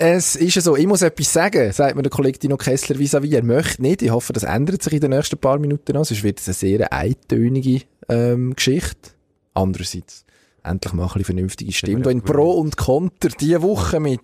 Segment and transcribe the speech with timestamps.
[0.00, 3.34] Es ist ja so, ich muss etwas sagen, sagt mir der Kollege Dino Kessler vis-à-vis.
[3.34, 4.00] Er möchte nicht.
[4.00, 6.04] Ich hoffe, das ändert sich in den nächsten paar Minuten noch.
[6.04, 9.10] Sonst wird es eine sehr eintönige ähm, Geschichte.
[9.54, 10.24] Andererseits
[10.62, 12.02] endlich mal ein bisschen vernünftige Stimme.
[12.02, 14.20] Da in Pro und Konter diese Woche mit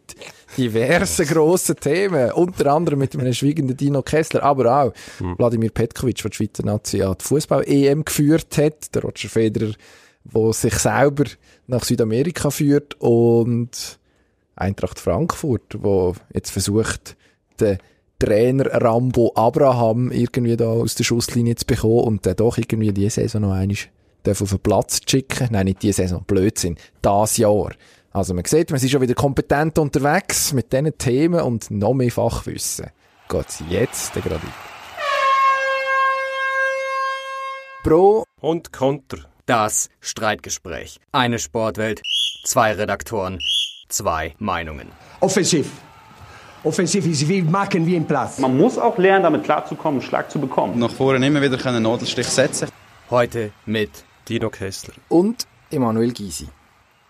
[0.56, 2.30] diversen grossen Themen.
[2.30, 5.36] Unter anderem mit einem schwiegenden Dino Kessler, aber auch Hm.
[5.38, 8.94] Wladimir Petkovic, der die Schweizer Nazi an die Fußball-EM geführt hat.
[8.94, 9.72] Der Roger Federer,
[10.22, 11.24] der sich selber
[11.66, 13.98] nach Südamerika führt und
[14.56, 17.16] Eintracht Frankfurt, wo jetzt versucht,
[17.60, 17.78] den
[18.18, 23.22] Trainer Rambo Abraham irgendwie da aus der Schusslinie zu bekommen und dann doch irgendwie diese
[23.22, 23.76] Saison noch einmal
[24.24, 25.48] darf auf den Platz zu schicken.
[25.50, 26.76] Nein, nicht diese Saison, Blödsinn.
[27.02, 27.72] Das Jahr.
[28.10, 32.10] Also man sieht, man ist schon wieder kompetent unterwegs mit diesen Themen und noch mehr
[32.10, 32.86] Fachwissen.
[33.28, 34.52] Geht's jetzt gerade weiter.
[37.82, 39.18] Pro Und Konter.
[39.46, 41.00] Das Streitgespräch.
[41.12, 42.00] Eine Sportwelt,
[42.44, 43.38] zwei Redaktoren,
[43.88, 44.88] zwei Meinungen.
[45.20, 45.70] Offensiv.
[46.62, 48.38] Offensiv ist wie machen wie im Platz.
[48.38, 50.78] Man muss auch lernen, damit klarzukommen, einen Schlag zu bekommen.
[50.78, 52.68] nach vorne immer wieder einen Nadelstich setzen
[53.10, 53.90] Heute mit
[54.28, 54.94] Dino Kessler.
[55.08, 56.48] und Emanuel Gysi.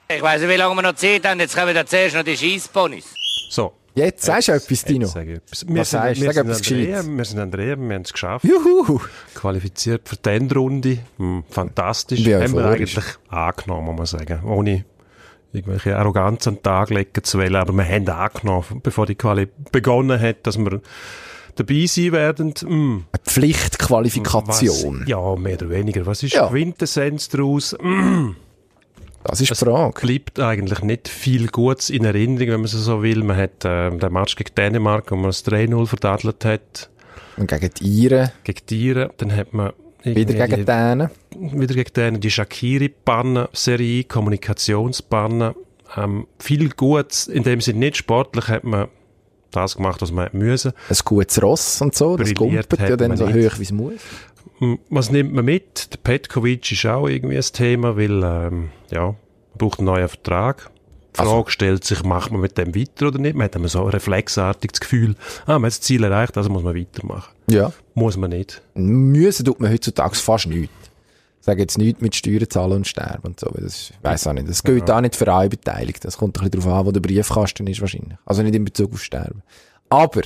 [0.08, 1.38] Ich weiß nicht, wie lange wir noch Zeit haben.
[1.40, 3.14] Jetzt kommen da zuerst noch die Scheissponys.
[3.48, 3.72] So.
[3.96, 5.06] Jetzt sagst du etwas, Dino.
[5.06, 5.68] Ich etwas.
[5.68, 6.24] Wir Was sind, sagst du?
[6.24, 7.08] wir Sag sind etwas Gescheites.
[7.16, 8.44] Wir sind an der EM, wir haben es geschafft.
[8.44, 9.00] Juhu!
[9.36, 10.98] Qualifiziert für die Endrunde.
[11.16, 12.24] Hm, fantastisch.
[12.24, 14.42] Wie haben wir eigentlich angenommen, muss man sagen.
[14.44, 14.84] Ohne
[15.54, 17.56] irgendwelche Arroganz an den Tag legen zu wollen.
[17.56, 20.80] Aber wir haben angenommen, bevor die Quali begonnen hat, dass wir
[21.56, 22.52] dabei sein werden.
[22.60, 25.00] Hm, Eine Pflichtqualifikation.
[25.02, 26.06] Was, ja, mehr oder weniger.
[26.06, 26.48] Was ist Ja.
[26.48, 27.76] Quintessenz daraus?
[27.80, 28.36] Hm,
[29.22, 30.00] Das ist die Frage.
[30.06, 33.22] bleibt eigentlich nicht viel Gutes in Erinnerung, wenn man so so will.
[33.22, 36.90] Man hat äh, den Match gegen Dänemark, wo man das 3-0 verdadelt hat,
[37.36, 39.10] Und gegen die Iren, gegen die Iren.
[39.16, 41.10] Dann hat man wieder gegen die, denen.
[41.38, 45.54] Wieder gegen die Shakiri-Banner-Serie, Kommunikationsbanner.
[45.96, 48.88] Ähm, viel Gutes, in dem Sinne nicht sportlich, hat man
[49.50, 50.72] das gemacht, was man müssen.
[50.88, 53.52] Ein gutes Ross und so, das gumpert ja hat dann so nicht.
[53.52, 54.00] hoch, wie es muss.
[54.90, 55.92] Was nimmt man mit?
[55.92, 59.16] Der Petkovic ist auch irgendwie ein Thema, weil, ähm, ja, man
[59.58, 60.70] braucht einen neuen Vertrag.
[61.14, 63.36] Die Frage Also- stellt sich, macht man mit dem weiter oder nicht?
[63.36, 65.14] Man hat immer so reflexartig das Gefühl,
[65.46, 67.32] ah, man hat das Ziel erreicht, also muss man weitermachen.
[67.48, 67.72] Ja.
[67.94, 68.62] Muss man nicht.
[68.74, 70.72] Müssen tut man heutzutage fast nichts.
[71.44, 73.50] Sage jetzt nichts mit Steuern zahlen und sterben und so.
[73.54, 74.48] Das, weiss auch nicht.
[74.48, 76.00] Das gilt auch nicht für alle Beteiligten.
[76.04, 78.16] Das kommt ein bisschen darauf an, wo der Briefkasten ist wahrscheinlich.
[78.24, 79.42] Also nicht in Bezug auf Sterben.
[79.90, 80.22] Aber,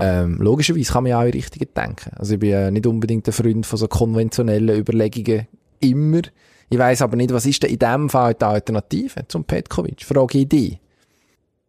[0.00, 2.12] ähm, logischerweise kann man ja auch in Richtungen denken.
[2.14, 5.48] Also ich bin ja nicht unbedingt ein Freund von so konventionellen Überlegungen.
[5.80, 6.22] Immer.
[6.70, 10.04] Ich weiss aber nicht, was ist denn in dem Fall die Alternative zum Petkovic?
[10.04, 10.78] Frage ich dich.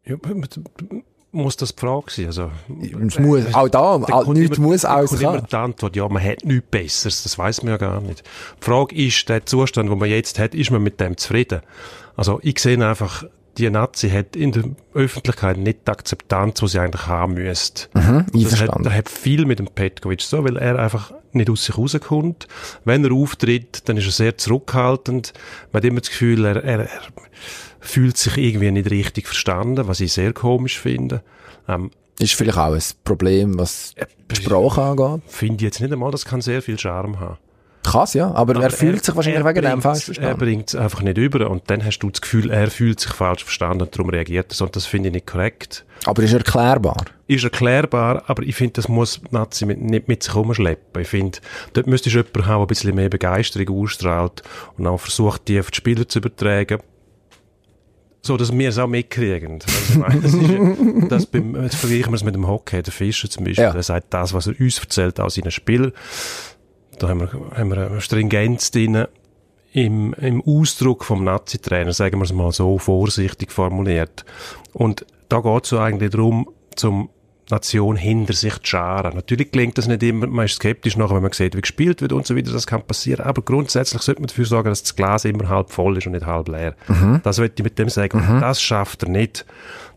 [0.05, 0.15] Ja,
[1.31, 2.25] muss das die Frage sein?
[2.27, 2.51] Also,
[3.07, 6.23] Es muss, auch da, kommt nichts immer- muss alles kommt immer die Antwort, ja, man
[6.23, 8.23] hat nichts Besseres, das weiß man ja gar nicht.
[8.61, 11.61] Die Frage ist, der Zustand, den man jetzt hat, ist man mit dem zufrieden?
[12.15, 13.23] Also ich sehe einfach,
[13.57, 14.63] die Nazi hat in der
[14.93, 17.89] Öffentlichkeit nicht die Akzeptanz, die sie eigentlich haben müsste.
[17.93, 21.77] das hat, das hat viel mit dem Petkovic so, weil er einfach nicht aus sich
[21.77, 22.47] rauskommt.
[22.85, 25.33] Wenn er auftritt, dann ist er sehr zurückhaltend.
[25.71, 26.89] Man hat immer das Gefühl, er, er, er
[27.79, 31.21] fühlt sich irgendwie nicht richtig verstanden, was ich sehr komisch finde.
[31.67, 33.93] Ähm, Ist vielleicht auch ein Problem, was
[34.31, 35.21] die Sprache angeht.
[35.27, 37.37] finde ich jetzt nicht einmal, das kann sehr viel Charme haben.
[37.81, 38.29] Kann's, ja.
[38.33, 40.37] Aber, er fühlt sich wahrscheinlich er wegen dem falsch Er verstanden.
[40.39, 43.43] bringt es einfach nicht über und dann hast du das Gefühl, er fühlt sich falsch
[43.43, 44.65] verstanden und darum reagiert er.
[44.65, 45.85] Und das finde ich nicht korrekt.
[46.05, 46.97] Aber ist erklärbar.
[47.27, 51.01] Ist erklärbar, aber ich finde, das muss Nazi mit, nicht mit sich herumschleppen.
[51.01, 51.39] Ich finde,
[51.73, 54.43] dort müsstest du jemanden haben, der ein bisschen mehr Begeisterung ausstrahlt
[54.77, 56.79] und auch versucht, die auf die Spieler zu übertragen.
[58.21, 59.59] So, dass wir es auch mitkriegen.
[59.61, 60.43] Also, ich meine, das, ist,
[61.09, 61.27] das
[61.63, 62.81] jetzt vergleichen wir es mit dem Hockey.
[62.83, 63.71] Der Fischer zum Beispiel, Ja.
[63.71, 65.93] der sagt das, was er uns erzählt, auch seinen Spielern.
[66.99, 69.05] Da haben wir, haben wir eine Stringenz drin
[69.71, 74.25] im, im Ausdruck vom Nazi-Trainer, sagen wir es mal so vorsichtig formuliert.
[74.73, 77.09] Und da geht es so eigentlich darum, zum
[77.49, 79.15] Nation hinter sich zu scharen.
[79.15, 82.13] Natürlich gelingt das nicht immer, man ist skeptisch nachher, wenn man sieht, wie gespielt wird
[82.13, 85.25] und so weiter, das kann passieren, aber grundsätzlich sollte man dafür sorgen, dass das Glas
[85.25, 86.75] immer halb voll ist und nicht halb leer.
[87.23, 88.19] Das wollte ich mit dem sagen.
[88.19, 89.45] Und das schafft er nicht,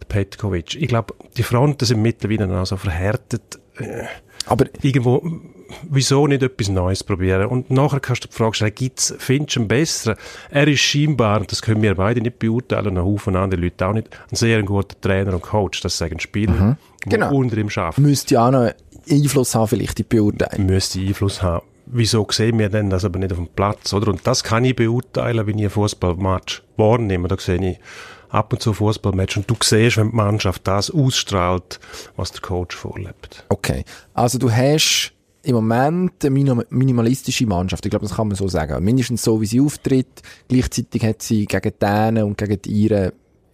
[0.01, 0.75] der Petkovic.
[0.75, 3.59] Ich glaube, die Fronten sind mittlerweile auch so verhärtet,
[4.47, 5.23] Aber irgendwo,
[5.89, 7.47] wieso nicht etwas Neues probieren?
[7.47, 10.17] Und nachher kannst du die Frage stellen, gibt's, findest du einen besseren?
[10.51, 13.87] Er ist scheinbar, und das können wir beide nicht beurteilen, und ein Haufen andere Leute
[13.87, 17.35] auch nicht, ein sehr guter Trainer und Coach, das sagen Spieler, die Genau.
[17.35, 18.73] unter ihm arbeiten, müsste ja auch noch
[19.11, 20.67] Einfluss haben, vielleicht die Beurteilung.
[20.67, 21.67] müsste Einfluss haben.
[21.87, 24.09] Wieso sehen wir denn das aber nicht auf dem Platz, oder?
[24.09, 27.27] Und das kann ich beurteilen, wenn ich einen Fußballmatch wahrnehme.
[27.29, 27.81] Da sehe ich
[28.31, 31.81] ab und zu Fußballmatch und du siehst, wenn die Mannschaft das ausstrahlt,
[32.17, 33.45] was der Coach vorlebt.
[33.49, 33.85] Okay.
[34.15, 35.13] Also du hast
[35.45, 37.85] im Moment eine minim- minimalistische Mannschaft.
[37.85, 38.83] Ich glaube, das kann man so sagen.
[38.85, 40.23] Mindestens so, wie sie auftritt.
[40.49, 43.11] Gleichzeitig hat sie gegen Dänen und gegen die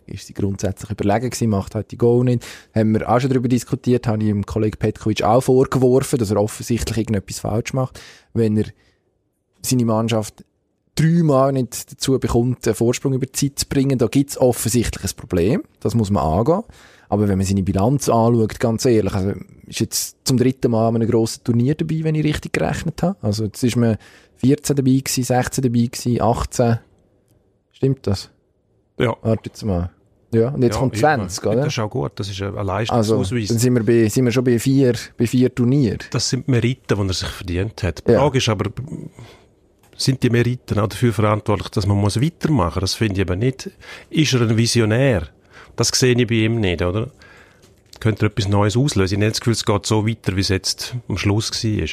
[0.06, 2.46] ist sie grundsätzlich überlegen gewesen, macht halt die Goal nicht.
[2.74, 6.40] Haben wir auch schon darüber diskutiert, habe ich dem Kollegen Petkovic auch vorgeworfen, dass er
[6.40, 8.00] offensichtlich irgendetwas falsch macht,
[8.32, 8.64] wenn er
[9.60, 10.44] seine Mannschaft
[10.94, 15.04] dreimal nicht dazu bekommt, einen Vorsprung über die Zeit zu bringen, da gibt es offensichtlich
[15.12, 15.62] ein Problem.
[15.80, 16.62] Das muss man angehen.
[17.08, 19.32] Aber wenn man seine Bilanz anschaut, ganz ehrlich, also
[19.68, 23.16] ist jetzt zum dritten Mal an einem grossen Turnier dabei, wenn ich richtig gerechnet habe.
[23.22, 23.96] Also jetzt ist man
[24.36, 26.78] 14 dabei gewesen, 16 dabei gewesen, 18.
[27.72, 28.30] Stimmt das?
[28.98, 29.14] Ja.
[29.22, 29.90] Warte jetzt mal.
[30.32, 31.00] Ja, und jetzt Ja, kommt eben.
[31.00, 31.56] 20, oder?
[31.56, 33.48] Das ist auch gut, das ist ein Also, Leistungsausweis.
[33.48, 36.00] dann sind wir, bei, sind wir schon bei vier, bei vier Turnieren.
[36.10, 38.06] das sind Meriten, die er sich verdient hat.
[38.06, 38.18] Die Ja.
[38.20, 38.70] Frage ist aber,
[39.96, 42.90] sind die Meriten auch dafür verantwortlich, dass man muss weitermachen muss?
[42.92, 43.70] Das finde ich eben nicht.
[44.10, 45.28] Ist er ein Visionär?
[45.76, 47.10] Das sehe ich bei ihm nicht, oder?
[48.00, 49.14] Könnte er etwas Neues auslösen?
[49.14, 51.86] Ich habe nicht das Gefühl, es geht so weiter, wie es jetzt am Schluss war.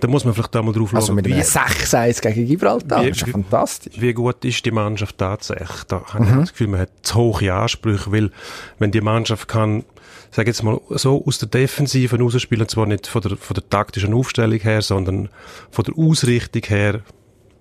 [0.00, 3.02] Da muss man vielleicht auch mal drauf Also schauen, mit wie, einem 6-1 gegen Gibraltar.
[3.04, 4.00] wie- das ist ja fantastisch.
[4.00, 5.84] wie gut ist die Mannschaft tatsächlich?
[5.88, 6.30] Da habe Mhm.
[6.30, 8.30] ich das Gefühl, man hat zu hohe Ansprüche, weil
[8.78, 9.84] wenn die Mannschaft kann,
[10.30, 14.12] sage jetzt mal, so aus der Defensive rausspielen, zwar nicht von der, von der taktischen
[14.14, 15.28] Aufstellung her, sondern
[15.70, 17.00] von der Ausrichtung her,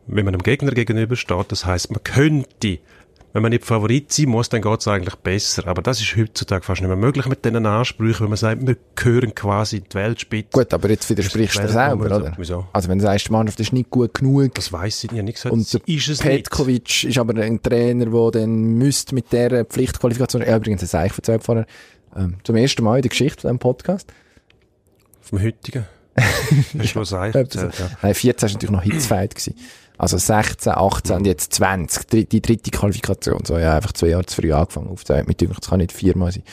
[0.07, 2.79] wenn man einem Gegner gegenübersteht, das heißt, man könnte,
[3.35, 5.67] wenn man nicht Favorit sein muss, dann geht es eigentlich besser.
[5.67, 8.77] Aber das ist heutzutage fast nicht mehr möglich mit diesen Ansprüchen, wenn man sagt, wir
[8.95, 10.51] gehören quasi in die Weltspitze.
[10.53, 12.31] Gut, aber jetzt widersprichst du selber, oder?
[12.37, 12.65] Wieso?
[12.71, 15.35] Also wenn du sagst, die Mannschaft ist nicht gut genug, Das weiss ich, habe nicht
[15.35, 20.41] gesagt, Und ist es Petkovic ist aber ein Trainer, der dann müsste mit dieser Pflichtqualifikation,
[20.41, 21.65] ja, übrigens, das habe ich erzählt vorher,
[22.15, 24.07] ähm, zum ersten Mal in der Geschichte von diesem Podcast.
[24.07, 25.27] nicht.
[25.29, 25.85] Vom heutigen.
[26.17, 27.89] Hast du was erzählt, ja.
[28.01, 29.35] Nein, 14 war natürlich noch Hitzfight.
[29.97, 32.07] Also 16, 18 und jetzt 20.
[32.09, 33.43] Die, die dritte Qualifikation.
[33.45, 35.25] So, ja, einfach zwei Jahre zu früh angefangen aufzunehmen.
[35.27, 36.43] Mit das kann nicht viermal sein.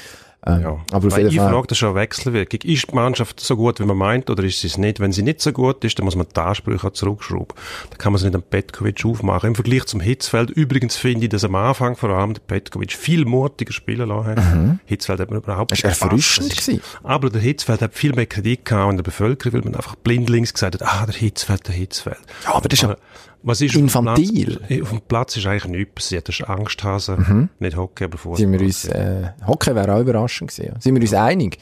[0.45, 0.79] Ähm, Ja.
[0.91, 1.53] Aber auf jeden ich Fall.
[1.53, 2.61] frage das schon Wechselwirkung.
[2.63, 4.99] Ist die Mannschaft so gut, wie man meint, oder ist sie es nicht?
[4.99, 7.55] Wenn sie nicht so gut ist, dann muss man die Ansprüche zurückschrauben.
[7.91, 9.47] Dann kann man es nicht am Petkovic aufmachen.
[9.51, 13.25] Im Vergleich zum Hitzfeld, übrigens finde ich, dass am Anfang vor allem der Petkovic viel
[13.25, 14.79] mutiger spielen lassen hat.
[14.87, 16.13] Hitzfeld hat man überhaupt Das nicht war gepasst.
[16.39, 16.83] erfrischend Das ist- gewesen.
[17.05, 20.53] Aber der Hitzfeld hat viel mehr Kritik gehabt in der Bevölkerung, weil man einfach blindlings
[20.53, 22.19] gesagt hat, ah, der Hitzfeld, der Hitzfeld.
[22.47, 22.99] Ja, aber das ist ja Aber
[23.43, 24.59] was ist infantil.
[24.61, 26.29] Auf dem, Platz, auf dem Platz ist eigentlich nichts passiert.
[26.29, 27.49] Das ist Angsthase.
[27.59, 28.39] Nicht Hockey, aber Fußball.
[28.39, 30.73] sind wir uns, äh, Hockey wäre auch überraschend gewesen.
[30.75, 30.81] Ja.
[30.81, 31.59] Sind wir uns einig?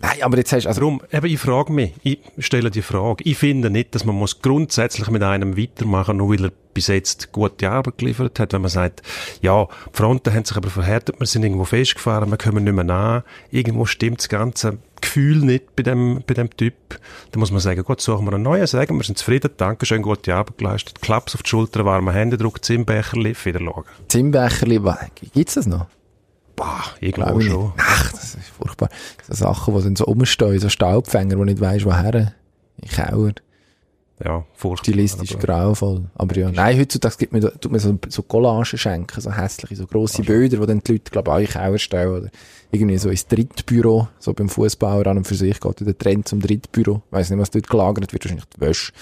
[0.00, 3.24] Nein, aber jetzt hast du, also, Darum, eben, ich frage mich, ich stelle die Frage,
[3.24, 7.32] ich finde nicht, dass man muss grundsätzlich mit einem weitermachen, nur weil er bis jetzt
[7.32, 8.52] gute Arbeit geliefert hat.
[8.52, 9.00] Wenn man sagt,
[9.40, 12.84] ja, die Fronten haben sich aber verhärtet, wir sind irgendwo festgefahren, wir kommen nicht mehr
[12.84, 16.74] nach, irgendwo stimmt das ganze Gefühl nicht bei dem, bei dem Typ,
[17.30, 20.02] dann muss man sagen, gut, suchen wir einen neuen, sagen wir sind zufrieden, danke schön,
[20.02, 23.84] gute Arbeit geleistet, Klaps auf die Schulter, warme Hände, Druck, Zimbecherli, wieder schauen.
[24.08, 24.80] Zimbecherli,
[25.32, 25.86] gibt's das noch?
[26.56, 27.62] Bah, irgendwo ich schon.
[27.64, 27.72] nicht.
[27.78, 28.88] Ach, das ist furchtbar.
[29.28, 32.32] So Sachen, die dann so rumstehen, so Staubfänger, wo nicht weisst, woher.
[32.82, 33.32] In Keller.
[34.24, 34.84] Ja, furchtbar.
[34.84, 36.04] Stilistisch aber- grauenvoll.
[36.14, 39.86] Aber ja, nein, heutzutage gibt man, tut man so, so Collagen schenken, so hässliche, so
[39.86, 42.30] grosse Bilder, wo dann die Leute, glaube ich, auch stellen, oder
[42.70, 46.40] irgendwie so ins Drittbüro, so beim Fußbauer an und für sich geht der Trend zum
[46.40, 47.02] Drittbüro.
[47.10, 48.92] Weiss nicht, was dort gelagert wird, wahrscheinlich die Wäsche.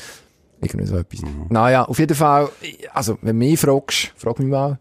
[0.60, 1.20] Irgendwie so etwas.
[1.48, 2.48] Naja, auf jeden Fall,
[2.92, 4.78] also, wenn du mich fragst, frag mich mal,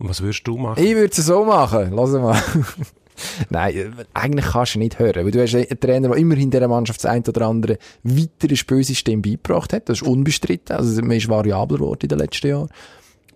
[0.00, 0.82] Und was würdest du machen?
[0.82, 1.92] ich würde es so machen.
[1.92, 2.42] Lass mal.
[3.50, 7.04] Nein, eigentlich kannst du nicht hören, weil du hast einen Trainer, der immerhin dieser Mannschaft
[7.04, 9.90] das ein oder andere weitere Spielsystem beigebracht hat.
[9.90, 10.74] Das ist unbestritten.
[10.74, 12.68] Also man ist variabler geworden in den letzten Jahren.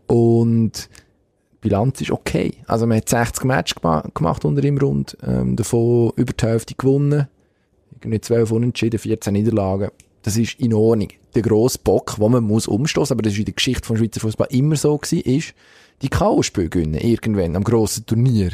[0.06, 0.88] Und
[1.52, 2.54] die Bilanz ist okay.
[2.66, 6.74] Also man hat 60 Matches gema gemacht unter ihm rund, ähm, davon über die Hälfte
[6.74, 7.28] gewonnen.
[7.92, 9.90] Irgendwie 12 Unentschieden, 14 Niederlagen.
[10.22, 11.08] Das ist in Ordnung.
[11.34, 14.20] Der grosse Bock, wo man muss umstoßen, aber das ist in der Geschichte vom Schweizer
[14.20, 15.54] Fußball immer so gewesen, ist,
[16.04, 18.52] die K.O.-Spiele gewinnen, irgendwann, am grossen Turnier.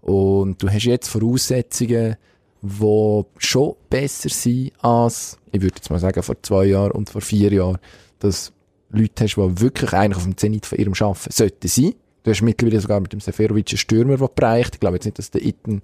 [0.00, 2.16] Und du hast jetzt Voraussetzungen,
[2.62, 7.20] die schon besser sind als, ich würde jetzt mal sagen, vor zwei Jahren und vor
[7.20, 7.78] vier Jahren,
[8.18, 8.52] dass
[8.90, 11.94] Leute hast, die wirklich eigentlich auf dem Zenit von ihrem Arbeiten sollten sein.
[12.22, 14.74] Du hast mittlerweile sogar mit dem Seferovic einen Stürmer, der bereicht.
[14.74, 15.82] Ich glaube jetzt nicht, dass der Itten,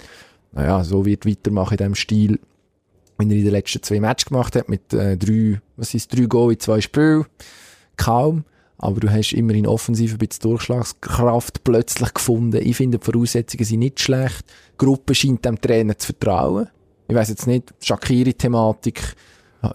[0.53, 2.41] naja, so wird weitermachen in diesem Stil,
[3.19, 6.25] wie er in den letzten zwei Matches gemacht hat, mit äh, drei, was ist drei
[6.25, 7.27] Goal in zwei Spielen.
[7.97, 8.45] Kaum.
[8.83, 12.61] Aber du hast immerhin offensiv ein bisschen Durchschlagskraft plötzlich gefunden.
[12.63, 14.45] Ich finde, die Voraussetzungen sind nicht schlecht.
[14.73, 16.67] Die Gruppe scheint dem Trainer zu vertrauen.
[17.07, 19.15] Ich weiss jetzt nicht, Shakiri-Thematik,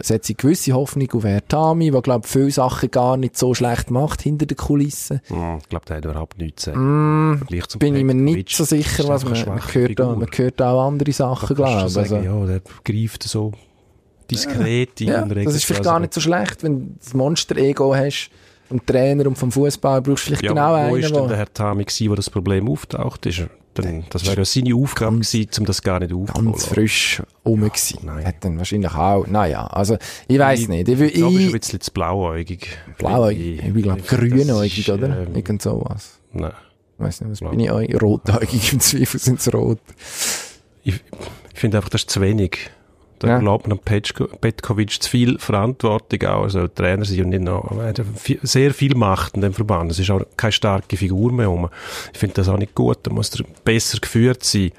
[0.01, 3.91] setze ich gewisse Hoffnung auf Herr Tami, der, glaube viele Sachen gar nicht so schlecht
[3.91, 5.21] macht hinter den Kulissen.
[5.23, 7.31] Ich glaube, der hat überhaupt nichts zu sagen.
[7.31, 7.47] Mm,
[7.79, 10.15] bin ich mir nicht so sicher, was man, man, hört da, Figur.
[10.17, 11.97] man hört auch andere Sachen, glaube ich.
[11.97, 13.53] Also, ja, der greift so
[14.29, 18.29] diskret in ja, das ist vielleicht gar nicht so schlecht, wenn du das Monster-Ego hast,
[18.67, 21.37] vom Trainer und vom Fußball brauchst du vielleicht Ja, genau wo einen, ist denn der
[21.37, 23.25] Herr Tami gewesen, wo das Problem auftaucht?
[23.25, 26.51] Ist er, dann, das wäre ja seine Aufgabe gewesen, um das gar nicht aufzuholen.
[26.51, 27.99] ganz frisch rum gewesen.
[28.03, 28.25] nein.
[28.25, 29.97] Hat dann wahrscheinlich auch, naja, also,
[30.27, 30.87] ich weiss Ich- nicht.
[30.89, 32.77] Ich, will- Ich glaube, ist ein ich, bisschen zu blauäugig.
[32.97, 35.21] blauäugig, ich glaube, finde, das grünäugig, ist, oder?
[35.27, 36.19] ähm, Irgend sowas.
[36.33, 36.51] Nein.
[36.99, 37.49] Ich weiss nicht, was Ja.
[37.51, 38.01] bin ich?
[38.01, 39.79] Rotäugig, im Zweifel sind es rot.
[40.83, 40.95] Ich,
[41.53, 42.71] ich finde einfach, das ist zu wenig.
[43.19, 43.35] Da Ja.
[43.37, 46.43] erlaubt man Petko, Petkovic zu viel Verantwortung auch.
[46.43, 48.01] Er soll Trainer sein und nicht noch, er hat
[48.43, 49.91] sehr viel Macht in dem Verband.
[49.91, 51.69] Es ist auch keine starke Figur mehr rum.
[52.13, 52.99] Ich finde das auch nicht gut.
[53.03, 54.71] Da muss er besser geführt sein.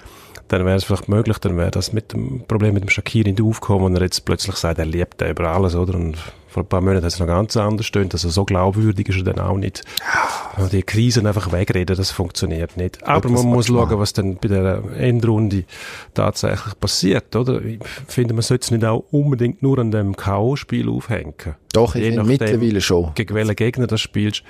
[0.48, 3.40] Dann wäre es vielleicht möglich, dann wäre das mit dem Problem mit dem Shakir nicht
[3.42, 5.94] aufgekommen und er jetzt plötzlich sagt, er liebt den über alles, oder?
[5.94, 6.16] Und
[6.58, 9.34] vor ein paar Monaten hat es noch ganz anders stehen, also so glaubwürdig ist er
[9.34, 9.82] dann auch nicht.
[10.56, 13.06] Ja, die Krisen einfach wegreden, das funktioniert nicht.
[13.06, 15.64] Aber man muss du schauen, was dann bei der Endrunde
[16.14, 17.62] tatsächlich passiert, oder?
[17.62, 21.34] Ich finde, man sollte es nicht auch unbedingt nur an dem K.O.-Spiel aufhängen.
[21.72, 23.12] Doch, ich nachdem, mittlerweile schon.
[23.14, 24.42] Gegen welchen Gegner das spielst.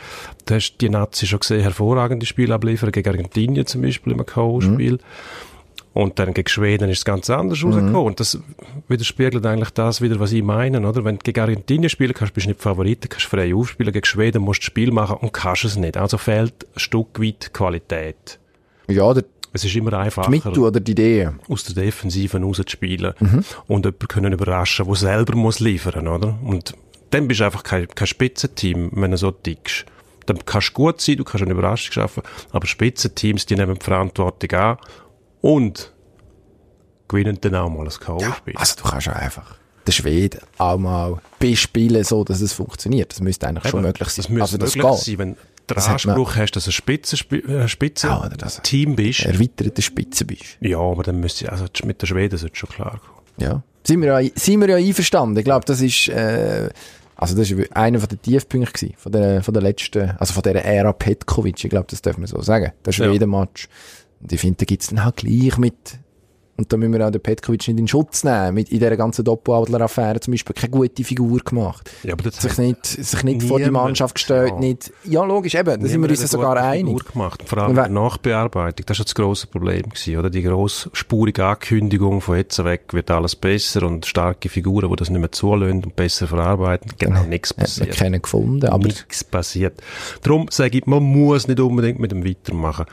[0.46, 4.92] Du hast die Nazi schon gesehen, hervorragende Spiele abliefern, gegen Argentinien zum Beispiel im K.O.-Spiel.
[4.92, 4.98] Mhm.
[5.98, 7.96] Und dann gegen Schweden ist es ganz anders rausgekommen.
[7.96, 8.38] Und das
[8.86, 11.04] widerspiegelt eigentlich das wieder, was ich meine, oder?
[11.04, 13.92] Wenn du gegen Argentinien spielen kannst, bist du nicht Favorit, kannst frei aufspielen.
[13.92, 15.96] Gegen Schweden musst du das Spiel machen und kannst es nicht.
[15.96, 18.38] Also fehlt ein Stück weit Qualität.
[18.88, 21.30] Ja, der, Es ist immer die einfacher Mittel oder die Idee.
[21.48, 23.44] aus der Defensive rauszuspielen Mhm.
[23.66, 26.38] und jemanden können überraschen, der selber muss liefern, oder?
[26.44, 26.74] Und
[27.10, 29.84] dann bist du einfach kein, kein Spitzenteam, wenn du so tickst.
[30.26, 33.84] Dann kannst du gut sein, du kannst eine Überraschung schaffen, aber Spitzenteams, die nehmen die
[33.84, 34.76] Verantwortung an
[35.40, 35.92] und
[37.08, 38.56] gewinnen dann auch mal ein K.O.-Spiel.
[38.56, 43.12] Also du kannst auch einfach den Schweden auch mal bespielen, so dass es funktioniert.
[43.12, 44.22] Das müsste eigentlich schon Eben, möglich sein.
[44.22, 45.00] Das müsste also das möglich geht.
[45.04, 48.28] sein, wenn du den Anspruch hast, dass du ein Spitzenteam äh, Spitzen Ja,
[48.62, 49.20] Team bist.
[49.24, 50.58] Erweiterte Spitze bist.
[50.60, 53.26] Ja, aber dann müsste also mit der Schweden sollte schon klar kommen.
[53.38, 53.62] Ja.
[53.86, 55.38] Sind wir ja, sind wir ja einverstanden.
[55.38, 56.68] Ich glaube, das ist, äh,
[57.16, 60.42] also das ist einer von den Tiefpunkten gewesen, von der, von der letzten, also von
[60.42, 61.64] der Ära Petkovic.
[61.64, 62.72] Ich glaube, das darf man so sagen.
[62.84, 63.06] Der Ja.
[64.20, 65.98] Und ich finde, da gibt's dann halt gleich mit,
[66.58, 69.24] und da müssen wir auch den Petkovic nicht in Schutz nehmen, mit in dieser ganzen
[69.24, 71.88] Doppel-Adler-Affäre zum Beispiel keine gute Figur gemacht.
[72.02, 74.58] Ja, aber das Sich nicht, sich nicht vor die Mannschaft gestellt, Ja.
[74.58, 76.86] nicht, ja, logisch, eben, da sind wir uns sogar einig.
[76.98, 77.42] Figur Gemacht.
[77.46, 80.30] Vor allem die Nachbearbeitung, das war das grosse Problem gewesen, oder?
[80.30, 85.20] Die grossspurige Ankündigung von jetzt weg wird alles besser und starke Figuren, die das nicht
[85.20, 86.90] mehr zulassen und besser verarbeiten.
[86.98, 87.96] Genau, nichts passiert.
[87.96, 89.80] keinen gefunden, aber Nichts passiert.
[90.22, 92.86] Darum sage ich, man muss nicht unbedingt mit dem weitermachen.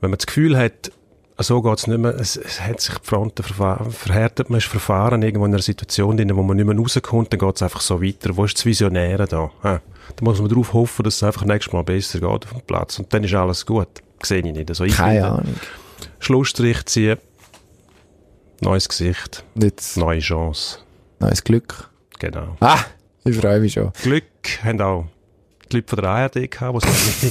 [0.00, 0.90] Wenn man das Gefühl hat,
[1.38, 5.46] so geht's nicht mehr, es, es hat sich die Fronten verhärtet, man ist verfahren irgendwo
[5.46, 8.36] in einer Situation drin, wo man nicht mehr rauskommt, dann geht's einfach so weiter.
[8.36, 9.50] Wo ist das Visionäre da?
[9.64, 9.80] Ja.
[10.16, 12.98] Da muss man darauf hoffen, dass es einfach nächstes Mal besser geht auf dem Platz.
[12.98, 13.88] Und dann ist alles gut.
[14.22, 14.68] Sehe ich nicht.
[14.68, 15.54] Also ich keine Ahnung.
[16.20, 17.18] Schlussstrich ziehen,
[18.60, 20.78] neues Gesicht, Jetzt, neue Chance.
[21.20, 21.90] neues Glück.
[22.18, 22.56] Genau.
[22.60, 22.78] Ah,
[23.24, 23.92] ich freue mich schon.
[24.02, 24.24] Glück
[24.62, 25.06] haben auch
[25.72, 26.84] die Leute von der ARD gehabt,
[27.22, 27.30] die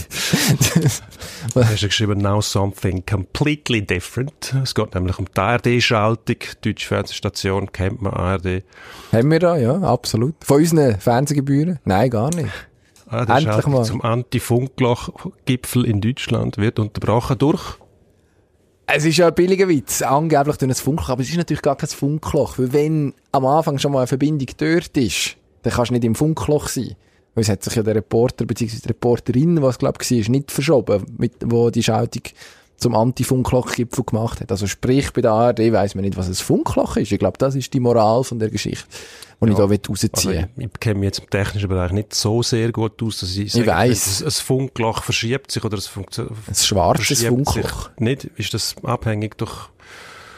[1.53, 4.55] Du hast ja geschrieben, now something completely different.
[4.63, 6.37] Es geht nämlich um die ARD-Schaltung.
[6.61, 8.63] Deutsche Fernsehstation kennt man ARD.
[9.11, 10.35] Haben wir da, ja, absolut.
[10.43, 11.79] Von unseren Fernsehgebühren?
[11.85, 12.49] Nein, gar nicht.
[13.07, 13.83] Ah, die Endlich Schaltung mal.
[13.83, 17.77] zum Anti-Funkloch-Gipfel in Deutschland wird unterbrochen durch
[18.87, 21.75] Es ist ja ein billiger Witz, angeblich durch ein Funkloch, aber es ist natürlich gar
[21.75, 25.93] kein Funkloch, weil wenn am Anfang schon mal eine Verbindung dort ist, dann kannst du
[25.93, 26.95] nicht im Funkloch sein.
[27.35, 28.77] Weil es hat sich ja der Reporter, bzw.
[28.83, 32.23] die Reporterin, was glaube ich war, nicht verschoben, mit, wo die Schaltung
[32.77, 34.51] zum Anti-Funkloch-Gipfel gemacht hat.
[34.51, 37.11] Also sprich, bei der ARD weiss man nicht, was ein Funkloch ist.
[37.11, 38.85] Ich glaube, das ist die Moral von der Geschichte,
[39.41, 42.43] die ich da Also rausziehen ich, ich kenne mich jetzt im technischen Bereich nicht so
[42.43, 44.21] sehr gut aus, dass ich sage, weiss.
[44.21, 46.35] ein Funkloch verschiebt sich oder es funktioniert.
[46.47, 47.89] Ein schwarzes Funkloch.
[47.97, 48.25] Nicht?
[48.35, 49.69] Ist das abhängig durch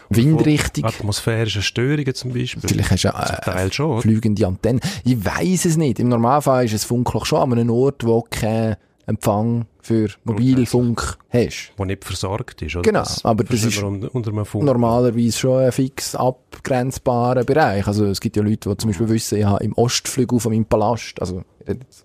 [0.10, 0.86] Windrichtung.
[0.86, 2.68] atmosphärische Störungen zum Beispiel?
[2.68, 4.82] Vielleicht hast du ja äh, fliegende Antennen.
[5.04, 6.00] Ich weiß es nicht.
[6.00, 8.76] Im Normalfall ist ein Funkloch schon an einem Ort, wo kein
[9.08, 11.72] Empfang für Mobilfunk hast.
[11.78, 12.76] wo nicht versorgt ist.
[12.76, 12.84] Oder?
[12.84, 13.82] Genau, aber das ist.
[13.82, 17.86] Normalerweise schon ein fix abgrenzbarer Bereich.
[17.88, 20.66] Also es gibt ja Leute, die zum Beispiel wissen, ich habe im Ostflügel von meinem
[20.66, 22.05] Palast, also jetzt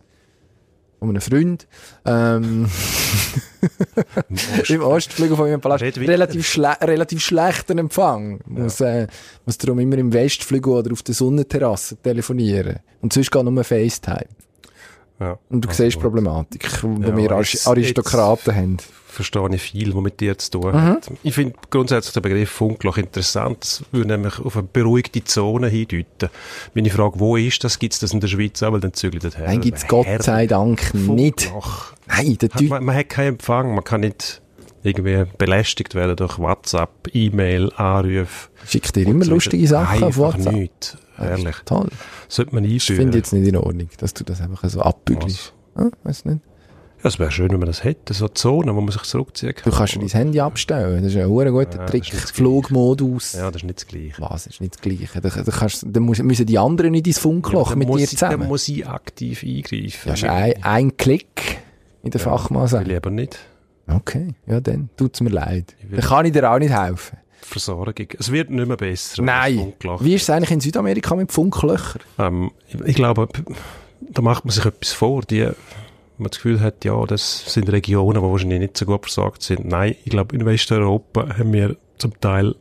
[1.00, 1.66] von einem Freund,
[2.04, 2.69] ähm,
[4.69, 8.40] im Ostflügel von meinem Palast, relativ, schle relativ schlechten Empfang.
[8.47, 9.07] Muss, äh,
[9.47, 12.80] muss darum immer im Westflügel oder auf der Sonnenterrasse telefonieren.
[13.00, 14.26] Und sonst geht nur FaceTime.
[15.19, 15.38] Ja.
[15.49, 18.76] Und du Also, siehst die Problematik, wenn Ja, wir jetzt- Arist- Aristokraten haben.
[19.11, 20.81] Verstehe ich viel, was mit dir zu tun Mhm.
[20.83, 21.11] hat.
[21.23, 23.59] Ich finde grundsätzlich den Begriff Funkloch interessant.
[23.61, 26.31] Das würde nämlich auf eine beruhigte Zone hindeuten.
[26.75, 27.79] Meine Frage, wo ist das?
[27.79, 28.73] Gibt es das in der Schweiz auch?
[28.73, 29.47] Weil dann zügelt das her.
[29.47, 31.43] Nein, gibt's Gott sei Dank nicht.
[31.43, 31.93] Funkloch.
[32.07, 34.40] Nein, der Typ, man, man hat keinen Empfang, man kann nicht
[34.83, 38.49] irgendwie belästigt werden durch WhatsApp, E-Mail, Anrufe.
[38.67, 40.52] schickt dir immer So lustige Sachen auf WhatsApp.
[40.55, 40.97] nichts.
[41.19, 41.57] Ehrlich.
[41.67, 41.88] Toll.
[42.29, 42.97] Sollte man Ich einführen.
[43.02, 45.52] finde jetzt nicht in Ordnung, dass du das einfach so abbügelst.
[45.75, 46.40] Ah, weiss nicht.
[47.02, 48.12] Ja, es wäre schön, wenn man das hätte.
[48.14, 49.71] So Zonen, wo man sich zurückziehen kann.
[49.71, 51.02] Du kannst dir dein Handy abstellen.
[51.02, 52.11] Das ist ein hure guter Ja, das Trick.
[52.11, 53.33] das Flugmodus.
[53.33, 54.14] Ja, das ist nicht das Gleiche.
[54.19, 54.47] Was?
[54.47, 55.21] ist nicht das Gleiche.
[55.21, 58.11] Da, da kannst, dann muss- müssen die anderen nicht ins Funkloch dann mit dir ich,
[58.11, 58.49] Dann zusammen.
[58.49, 60.09] muss ich aktiv eingreifen.
[60.09, 61.59] Ja, ist ein, ein Klick,
[62.02, 62.88] wie der Fachmann Will sagt.
[62.88, 63.38] ich aber nicht.
[63.88, 65.75] Okay, ja dann tut's mir leid.
[65.90, 67.19] Dann kann ich dir auch nicht helfen.
[67.40, 68.07] Versorgung.
[68.19, 69.23] Es wird nicht mehr besser.
[69.23, 69.73] Nein.
[70.00, 72.02] Wie ist es eigentlich in Südamerika mit Funklöchern?
[72.19, 73.26] Ähm, ich, ich glaube,
[74.00, 75.23] da macht man sich etwas vor.
[75.23, 75.49] Die,
[76.20, 79.64] man das Gefühl hat, ja, das sind Regionen, die wahrscheinlich nicht so gut versorgt sind.
[79.66, 82.54] Nein, ich glaube, in Westeuropa haben wir zum Teil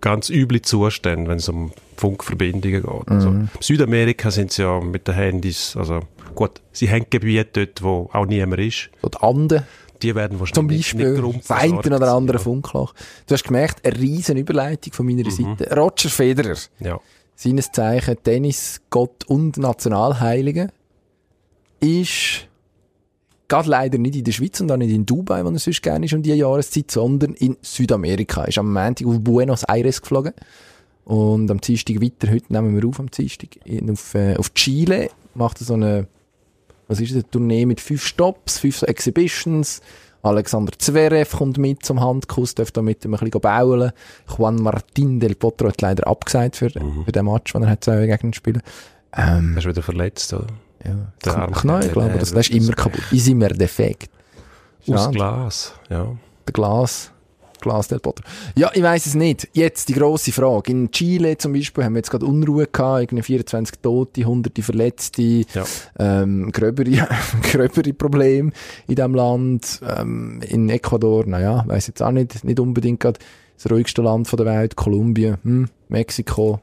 [0.00, 3.08] ganz üble Zustände, wenn es um Funkverbindungen geht.
[3.08, 3.48] Also, Mhm.
[3.60, 6.00] Südamerika sind sie ja mit den Handys, also
[6.34, 8.90] gut, sie haben Gebiete dort, wo auch niemand ist.
[9.02, 9.62] So die Anden
[10.02, 12.92] Die werden wahrscheinlich zum Beispiel, nicht das eine oder andere sein, Funkloch.
[13.26, 15.74] Du hast gemerkt, eine riesen Überleitung von meiner Seite.
[15.74, 16.86] Roger Federer, Ja.
[16.88, 17.00] ja.
[17.34, 20.68] seines Zeichen Tennisgott und Nationalheilige,
[21.80, 22.48] ist
[23.48, 26.06] gerade leider nicht in der Schweiz und auch nicht in Dubai, wo er sonst gerne
[26.06, 28.42] ist um diese Jahreszeit, sondern in Südamerika.
[28.42, 30.32] Er ist am Montag auf Buenos Aires geflogen
[31.04, 33.48] und am Dienstag weiter, heute nehmen wir auf am Dienstag,
[33.90, 36.08] auf, äh, auf Chile, macht er so eine,
[36.88, 39.80] was ist das, eine Tournee mit fünf Stops, fünf so Exhibitions,
[40.22, 43.92] Alexander Zverev kommt mit zum Handkuss, darf da mit ihm ein bisschen bauen.
[44.36, 48.28] Juan Martín del Potro hat leider abgesagt für, für den Match, den er hat gegen
[48.28, 48.62] ihn spielen.
[49.16, 50.48] Ähm, Er ist wieder verletzt, oder?
[50.86, 53.02] Ja, das arme Knie, Kerl, glaube ich, das ist immer kaputt.
[53.12, 54.10] Ist immer defekt.
[54.88, 55.12] Aus Schade.
[55.16, 56.16] Glas, ja.
[56.46, 57.10] Der Glas,
[57.60, 58.22] Glas del Potro.
[58.54, 59.48] Ja, ich weiß es nicht.
[59.52, 60.70] Jetzt die grosse Frage.
[60.70, 65.22] In Chile zum Beispiel haben wir jetzt gerade Unruhe gehabt, irgendwie 24 Tote, hunderte Verletzte,
[65.22, 65.64] Ja.
[65.98, 67.08] ähm, gröbere,
[67.42, 68.52] gröbere Probleme
[68.86, 69.80] in diesem Land.
[69.98, 73.18] Ähm, in Ecuador, naja, weiß jetzt auch nicht, nicht unbedingt gerade
[73.56, 74.76] das ruhigste Land von der Welt.
[74.76, 76.60] Kolumbien, hm, Mexiko,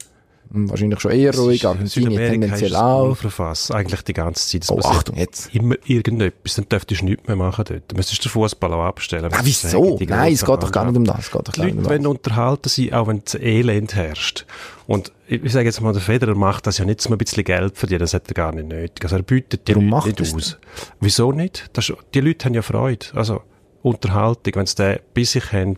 [0.54, 3.06] wahrscheinlich schon eher ruhig, Argentinien Südamerika tendenziell auch.
[3.08, 4.64] Pulverfass, eigentlich die ganze Zeit.
[4.64, 5.54] Es Oh, Achtung jetzt.
[5.54, 7.84] Immer irgendetwas, dann dürftest du nichts mehr machen dort.
[7.92, 9.26] Du müsstest den Fußball auch abstellen.
[9.26, 9.98] Ah, Das wieso?
[9.98, 11.20] sagen Nein, es geht doch gar nicht um das.
[11.20, 12.12] Es geht doch Die gar nicht Leute um wollen das.
[12.12, 14.46] unterhalten sein, auch wenn das Elend herrscht.
[14.86, 17.78] Und ich, sage jetzt mal, der Federer macht das ja nicht, um ein bisschen Geld
[17.78, 19.04] verdienen, das hat er gar nicht nötig.
[19.04, 20.58] Also er bietet die Warum Leute macht nicht aus.
[21.00, 21.70] Wieso nicht?
[21.74, 23.06] Das, die Leute haben ja Freude.
[23.16, 23.42] Also
[23.82, 25.78] Unterhaltung, wenn sie den bei sich haben.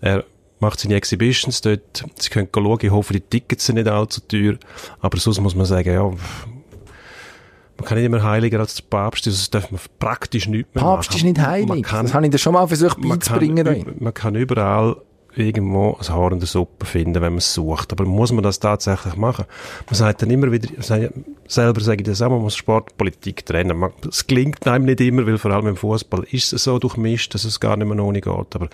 [0.00, 0.24] Er
[0.64, 4.54] macht seine Exhibitions dort, sie können schauen, ich hoffe, die Tickets sind nicht allzu teuer,
[5.00, 9.50] aber sonst muss man sagen, ja, man kann nicht immer heiliger als der Papst, das
[9.50, 11.16] darf man praktisch nicht mehr Papst machen.
[11.18, 11.82] ist nicht Man heilig.
[11.84, 13.64] kann- Das habe ich dir schon mal versucht man beizubringen.
[13.64, 13.90] kann, da.
[13.90, 14.96] üb- man kann überall
[15.36, 17.92] irgendwo ein Haar in der Suppe finden, wenn man es sucht.
[17.92, 19.44] Aber muss man das tatsächlich machen?
[19.86, 20.68] Man sagt dann immer wieder,
[21.46, 23.82] selber sage ich das auch, man muss Sport und Politik trennen.
[24.08, 27.44] Es gelingt einem nicht immer, weil vor allem im Fußball ist es so durchmischt, dass
[27.44, 28.54] es gar nicht mehr ohne geht.
[28.54, 28.68] Aber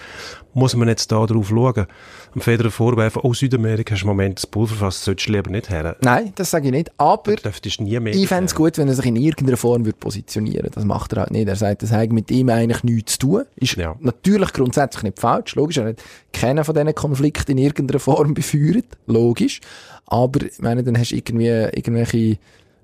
[0.55, 1.87] muss man jetzt da drauf schauen?
[2.35, 5.97] Am Federer vorwerfen, oh, Südamerika ist im Moment das Pulverfass, solltest du lieber nicht her.
[6.03, 6.91] Nein, das sage ich nicht.
[6.99, 8.15] Aber Du dürftest nie mehr.
[8.15, 11.23] ich fände es gut, wenn er sich in irgendeiner Form würde positionieren Das macht er
[11.23, 11.49] halt nicht.
[11.49, 13.43] Er sagt, das hat mit ihm eigentlich nichts zu tun.
[13.57, 13.97] Ist Ja.
[14.01, 15.57] natürlich grundsätzlich nicht falsch.
[15.57, 15.97] Logisch, er hat
[16.51, 18.87] keinen von diesen Konflikten in irgendeiner Form befeuert.
[19.07, 19.61] Logisch.
[20.07, 22.39] Aber, ich meine, dann hast du irgendwie, irgendwelche,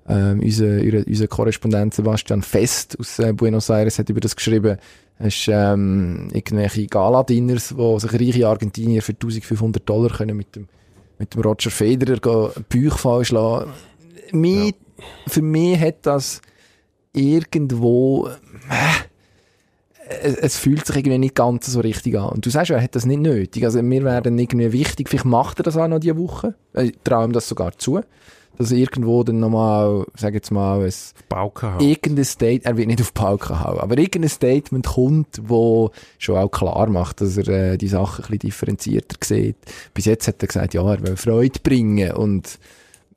[0.07, 4.77] ähm, unser, unser, Korrespondent Sebastian Fest aus äh, Buenos Aires hat über das geschrieben,
[5.19, 10.67] hast ähm, irgendwelche Gala-Dinners, wo sich reiche Argentinier für 1500 Dollar können mit dem,
[11.19, 13.71] mit dem Roger Federer Bauch fallen schlagen.
[14.31, 14.75] Mich,
[15.27, 16.41] Für mich hat das
[17.13, 18.27] irgendwo,
[18.69, 19.06] äh,
[20.23, 22.29] es, es fühlt sich irgendwie nicht ganz so richtig an.
[22.29, 23.63] Und du sagst ja, er hat das nicht nötig.
[23.63, 26.55] Also mir wäre dann irgendwie wichtig, vielleicht macht er das auch noch diese Woche.
[26.75, 28.01] Ich traue ihm das sogar zu.
[28.57, 30.91] Dass er irgendwo dann nochmal, sag jetzt mal, ein
[31.61, 31.79] haben.
[31.79, 36.37] irgendein Statement, er wird nicht auf die Pauke hauen, aber irgendein Statement kommt, wo schon
[36.37, 39.57] auch klar macht, dass er äh, die Sachen ein bisschen differenzierter sieht.
[39.93, 42.57] Bis jetzt hat er gesagt, ja, er will Freude bringen und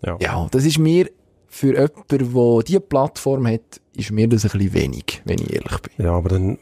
[0.05, 0.19] Ja.
[0.21, 1.09] ja, das ist mir
[1.49, 5.79] für jemanden, der diese Plattform hat, ist mir das ein bisschen wenig, wenn ich ehrlich
[5.79, 6.05] bin.
[6.05, 6.59] ja, aber dann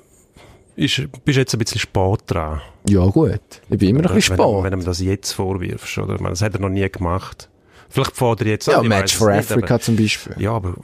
[0.78, 2.60] ist, bist du jetzt ein bisschen spät dran.
[2.88, 4.64] Ja gut, ich bin immer ein bisschen wenn, spät.
[4.64, 6.14] Wenn du ihm das jetzt vorwirfst, oder?
[6.14, 7.48] Meine, Das hat er noch nie gemacht.
[7.90, 10.32] Vielleicht fordert er jetzt ja, an, Match for nicht, Africa zum Beispiel.
[10.34, 10.74] Aber, ja, aber,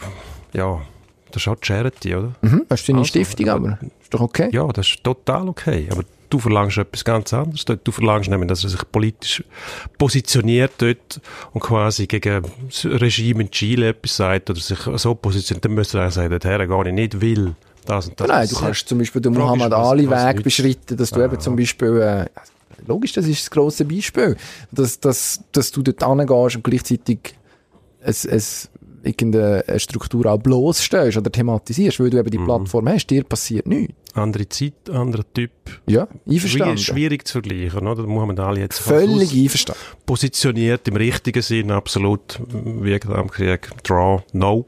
[0.53, 0.83] ja,
[1.31, 2.33] das ist halt Charity, oder?
[2.43, 4.49] Mhm, hast du deine Also, Stiftung, aber- aber ist doch okay.
[4.53, 5.89] Ja, das ist total okay.
[5.91, 7.65] Aber du verlangst etwas ganz anderes.
[7.65, 9.45] Du verlangst nämlich, dass er sich politisch
[9.99, 11.21] positioniert dort
[11.53, 15.65] und quasi gegen das Regime in Chile etwas sagt oder sich so positioniert.
[15.65, 17.55] Dann müsste er sagen, dorthin gehe ich nicht, will
[17.85, 18.29] das und das.
[18.29, 21.97] Nein, du kannst zum Beispiel den Muhammad Ali Weg beschreiten, dass du eben zum Beispiel,
[22.01, 22.27] äh,
[22.87, 24.37] logisch, das ist das grosse Beispiel,
[24.73, 27.19] dass, dass, dass du dort hingehst und gleichzeitig
[28.01, 28.71] es, es
[29.03, 32.45] irgendeine eine Struktur auch bloßstellst oder thematisierst, weil du eben die Mhm.
[32.47, 33.93] Plattform hast, dir passiert nichts.
[34.15, 35.51] Andere Zeit, anderer Typ.
[35.87, 36.79] Ja, einverstanden.
[36.79, 38.05] schwierig zu vergleichen, oder?
[38.05, 39.81] Muhammad Ali jetzt Völlig einverstanden.
[40.07, 44.65] positioniert im richtigen Sinn, absolut Vietnamkrieg, Draw, No.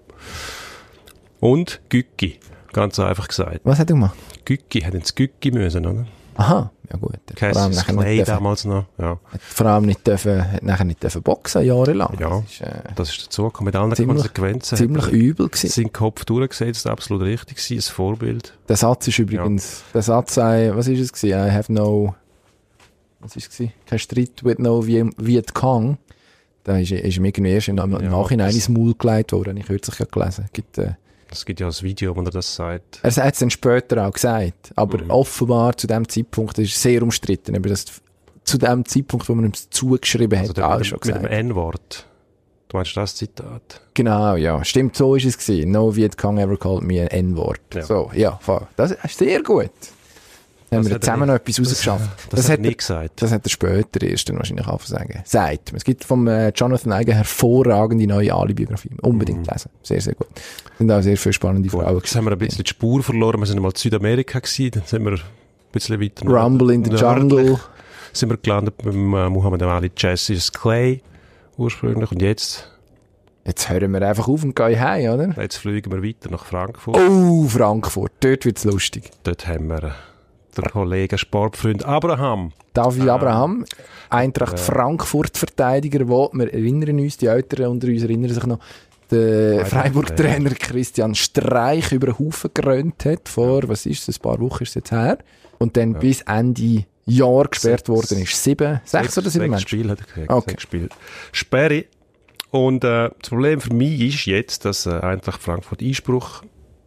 [1.40, 2.38] Und Gücki,
[2.76, 3.60] ganz einfach gesagt.
[3.64, 4.16] Was hat er gemacht?
[4.44, 6.06] Gücki hat ins Gücki müssen, oder?
[6.38, 7.14] Aha, ja gut.
[7.40, 8.84] Hat vor allem nachher Clay nicht dürfen, damals noch.
[8.98, 12.16] Ja, hat vor allem nicht dürfen, hat nachher nicht dürfen boxen, jahrelang.
[12.20, 12.28] Ja.
[12.42, 13.64] Das ist, äh, das ist dazugekommen.
[13.66, 14.76] Mit allen Ziemlich- Konsequenzen.
[14.76, 15.68] ziemlich übel gewesen.
[15.70, 18.52] seinen Kopf durchgesetzt, absolut richtig gewesen, ein Vorbild.
[18.68, 21.48] Der Satz ist übrigens, der Satz sei, was ist es gewesen?
[21.48, 22.14] I have no,
[23.20, 23.72] was ist es gewesen?
[23.86, 25.96] Kein Streit with no Viet Cong.
[26.64, 29.56] Da ist, ist ihm irgendwie erst im, Ja, Nachhinein ins Maul gelegt worden.
[29.56, 30.46] Ich kürzlich gelesen.
[30.52, 30.94] Gibt, äh,
[31.30, 33.00] Es gibt ja ein Video, wo er das sagt.
[33.02, 34.72] er hat es dann später auch gesagt.
[34.76, 35.10] Aber Mhm.
[35.10, 37.84] offenbar zu dem Zeitpunkt, ist sehr umstritten, aber das,
[38.44, 41.24] zu dem Zeitpunkt, wo man ihm zugeschrieben hat, Also der, auch schon dem- mit gesagt.
[41.24, 42.06] dem N-Wort.
[42.68, 43.80] Du meinst das Zitat?
[43.94, 44.64] Genau, ja.
[44.64, 45.70] Stimmt, so ist es gewesen.
[45.70, 47.60] No Viet Cong ever called me an N-Wort.
[47.74, 47.82] Ja.
[47.82, 48.66] So, ja, voll.
[48.76, 49.70] das ist sehr gut.
[50.70, 52.10] Dann haben Das wir zusammen noch etwas rausgeschafft.
[52.30, 53.22] Das, hat er hat er, gesagt.
[53.22, 55.22] das hat er später erst dann wahrscheinlich auch sagen.
[55.24, 55.72] Sagt.
[55.72, 58.90] Es gibt vom äh, Jonathan Eigen hervorragende neue Ali-Biografie.
[59.02, 59.70] Unbedingt lesen.
[59.84, 60.26] Sehr, sehr gut.
[60.78, 61.70] sind auch sehr viele spannende Mhm.
[61.80, 61.96] Frauen.
[61.96, 63.38] Jetzt haben wir ein bisschen die Spur verloren.
[63.40, 65.20] Wir sind mal in Südamerika gewesen, dann sind wir ein
[65.72, 66.90] bisschen weiter nord- Rumble in the.
[66.90, 67.60] Jungle.
[68.12, 71.00] Sind wir gelandet beim äh, Muhammad Ali Cassius Clay
[71.58, 72.70] ursprünglich und jetzt,
[73.46, 75.40] Jetzt hören wir einfach auf und gehen heim, oder?
[75.40, 76.96] jetzt fliegen wir weiter nach Frankfurt.
[76.98, 78.10] Oh, Frankfurt.
[78.18, 79.10] Dort wird's lustig.
[79.22, 79.94] Dort haben wir
[80.62, 82.52] den Kollegen Sportfreund Abraham.
[82.74, 83.14] David Ah.
[83.14, 83.64] Abraham,
[84.10, 84.64] Eintracht Ja.
[84.64, 88.58] Frankfurt-Verteidiger, wo, wir erinnern uns, die Älteren unter uns erinnern sich noch,
[89.10, 94.40] der Freiburg-Trainer Christian Streich über den Haufen gerönt hat, vor, was ist es, ein paar
[94.40, 95.18] Wochen ist es jetzt her,
[95.58, 98.42] und dann bis Ende Jahr gesperrt Sechs- worden ist.
[98.42, 99.62] Sieben, sechs, oder sieben Sechs?
[99.62, 100.30] Spiele hat er gesagt.
[100.32, 100.50] Okay.
[100.50, 100.88] Sechs Spiele.
[101.32, 101.84] Sperre.
[102.50, 106.42] Und äh, das Problem für mich ist jetzt, dass äh, Eintracht Frankfurt Einspruch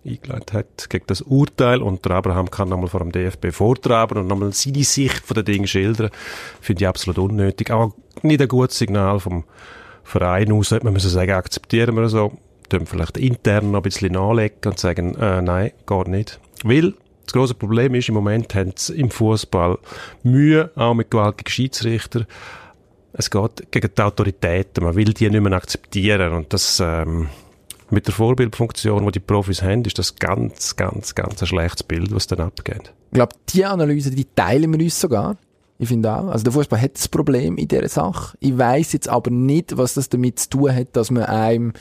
[0.06, 4.28] eingeleitet hat gegen das Urteil und der Abraham kann nochmal vor dem DFB vortragen und
[4.28, 6.10] nochmal seine Sicht von den Dingen schildern.
[6.62, 7.72] Finde ich absolut unnötig.
[7.72, 9.44] Auch nicht ein gutes Signal vom
[10.04, 12.34] Verein aus, hätte man müssen sagen, akzeptieren wir so.
[12.70, 16.40] Dann vielleicht intern noch ein bisschen nachlegen und sagen, äh, nein, geht nicht.
[16.64, 16.94] Weil
[17.26, 19.78] das große Problem ist, im Moment haben sie im Fußball
[20.24, 22.26] Mühe, auch mit gewaltigen Schiedsrichtern.
[23.14, 24.84] Es geht gegen die Autoritäten.
[24.84, 26.34] Man will die nicht mehr akzeptieren.
[26.34, 27.30] Und das, ähm,
[27.92, 32.14] mit der Vorbildfunktion, die die Profis haben, ist das ganz, ganz, ganz ein schlechtes Bild,
[32.14, 32.94] was dann abgeht.
[33.12, 35.38] Ich glaube, die Analyse, die teilen wir uns sogar.
[35.78, 36.28] Ich finde auch.
[36.28, 38.38] Also der Fußball hat das Problem in dieser Sache.
[38.42, 41.74] Ich weiß jetzt aber nicht, was das damit zu tun hat, dass man einem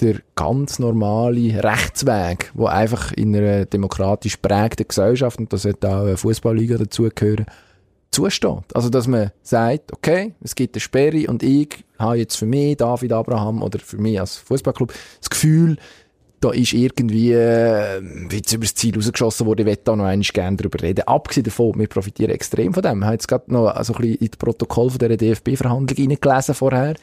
[0.00, 6.02] der ganz normale Rechtsweg, wo einfach in einer demokratisch prägten Gesellschaft, und da sollte auch
[6.02, 7.46] eine Fußballliga dazugehören,
[8.10, 8.74] zusteht.
[8.74, 12.76] Also, dass man sagt, okay, es gibt eine Sperre und ich habe jetzt für mich,
[12.76, 15.76] David Abraham, oder für mich als Fußballclub, das Gefühl,
[16.40, 20.26] da ist irgendwie äh, jetzt über das Ziel rausgeschossen worden, ich möchte da noch einmal
[20.32, 21.02] gerne darüber reden.
[21.06, 22.98] Abgesehen davon, wir profitieren extrem von dem.
[22.98, 26.54] Ich habe jetzt gerade noch so ein bisschen in das Protokoll von dieser DFB-Verhandlung hineingelesen
[26.54, 26.94] vorher.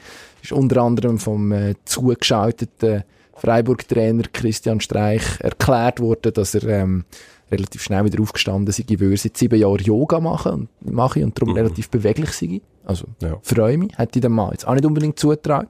[0.41, 3.03] Ist unter anderem vom äh, zugeschalteten
[3.35, 7.05] Freiburg-Trainer Christian Streich erklärt worden, dass er ähm,
[7.51, 11.39] relativ schnell wieder aufgestanden sei, ich würde seit sieben Jahren Yoga machen und, mache und
[11.39, 12.61] darum relativ beweglich sei.
[12.85, 13.37] Also, Ja.
[13.41, 15.69] freue mich, hätte ich dem Mann jetzt auch nicht unbedingt zugetragen.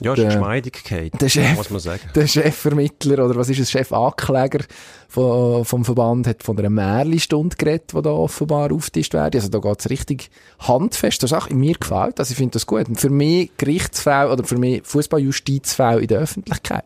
[0.00, 2.00] Ja, es ist Der- Geschmeidigkeit, der Chef- muss man sagen.
[2.16, 4.64] Der Chefvermittler, oder was ist es, Chefankläger
[5.08, 9.36] von, vom Verband, hat von einer Märli-Stunde geredet, die da offenbar auftischt wird.
[9.36, 11.22] Also da geht's richtig handfest.
[11.22, 12.18] Das ist auch in mir gefällt.
[12.18, 12.88] Also ich finde das gut.
[12.88, 16.84] Und für mich Gerichtsfall oder für mich Fußballjustizfall in der Öffentlichkeit.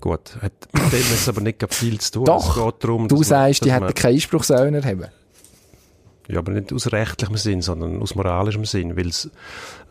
[0.00, 2.24] Gut, hat mit dem jetzt aber nicht viel zu tun.
[2.26, 5.06] Doch, es geht darum, Du man- sagst, die hätten keinen Einspruch sollen erheben.
[6.32, 9.30] Ja, aber nicht aus rechtlichem Sinn, sondern aus moralischem Sinn, weil es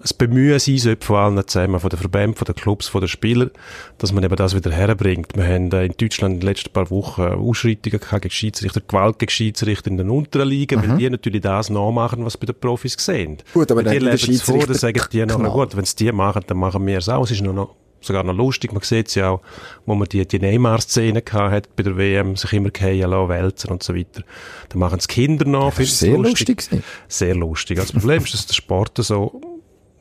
[0.01, 3.07] das Bemühen sein sollte von allen zusammen, von den Verbänden, von den Clubs, von den
[3.07, 3.51] Spielern,
[3.97, 5.35] dass man eben das wieder herbringt.
[5.35, 9.31] Wir haben äh, in Deutschland in den letzten paar Wochen Ausschreitungen gegen Schiedsrichter, Gewalt gegen
[9.31, 13.31] Schiedsrichter in den unteren Ligen, weil die natürlich das nachmachen, was bei den Profis sehen.
[13.31, 13.37] Mhm.
[13.53, 15.51] Gut, aber die dann leben es vor, dann sagen die nachher, Knall.
[15.51, 17.23] gut, wenn es die machen, dann machen wir es auch.
[17.23, 18.71] Es ist nur noch sogar noch lustig.
[18.73, 19.41] Man sieht es ja auch,
[19.85, 23.83] wo man die, die Neymar-Szene hat bei der WM, sich immer fallen lassen, wälzen und
[23.83, 24.23] so weiter.
[24.69, 25.71] Dann machen es Kinder nach.
[25.71, 26.57] Das ist sehr lustig.
[26.57, 26.83] gewesen.
[27.07, 27.79] sehr lustig.
[27.79, 29.41] Also das Problem ist, dass der Sport so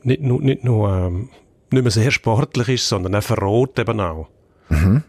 [0.02, 1.30] nicht nur, nicht nur ähm,
[1.70, 4.28] nicht mehr sehr sportlich ist, sondern er verroht eben auch.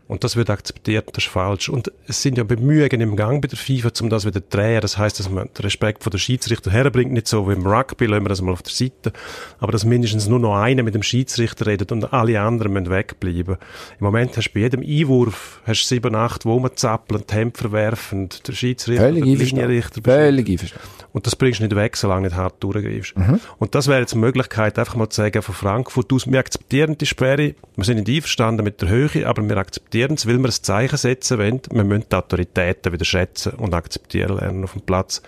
[0.08, 1.70] Und das wird akzeptiert, das ist falsch.
[1.70, 4.82] Und es sind ja Bemühungen im Gang bei der FIFA, um das wieder zu drehen.
[4.82, 8.06] Das heißt, dass man den Respekt von der Schiedsrichter herbringt, nicht so wie im Rugby,
[8.06, 9.12] lassen wir das mal auf der Seite.
[9.60, 13.56] Aber dass mindestens nur noch einer mit dem Schiedsrichter redet und alle anderen müssen wegbleiben.
[14.00, 17.34] Im Moment hast du bei jedem Einwurf hast du sieben, acht, wo man zappeln, die
[17.34, 19.36] Hemd verwerfen, und der Schiedsrichter, Völlig der.
[19.36, 20.88] Linienrichter Völlig einverstanden.
[21.14, 23.18] und das bringst du nicht weg, solange du nicht hart durchgreifst.
[23.18, 23.40] Mhm.
[23.58, 26.98] Und das wäre jetzt eine Möglichkeit, einfach mal zu sagen, von Frankfurt aus, wir akzeptieren
[26.98, 30.46] die Sperre, wir sind nicht einverstanden mit der Höhe, aber wir akzeptieren es, weil wir
[30.48, 34.82] ein Zeichen setzen wollen, wir müssen die Autoritäten wieder schätzen und akzeptieren lernen auf dem
[34.82, 35.22] Platz,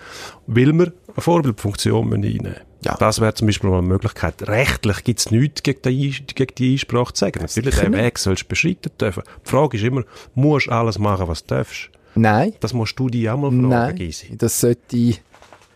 [0.47, 2.95] weil wir eine Vorbildfunktion müssen einnehmen Ja.
[2.99, 4.47] Das wäre zum Beispiel mal eine Möglichkeit.
[4.47, 7.41] Rechtlich gibt es nichts gegen die, Ein- gegen die Einsprache zu sagen.
[7.41, 9.23] Natürlich, den Weg sollst du beschreiten dürfen.
[9.45, 10.03] Die Frage ist immer,
[10.35, 11.89] musst du alles machen, was du darfst?
[12.15, 12.53] Nein.
[12.59, 14.35] Das musst du dich auch mal fragen, Nein, Gysi.
[14.37, 14.95] das sollte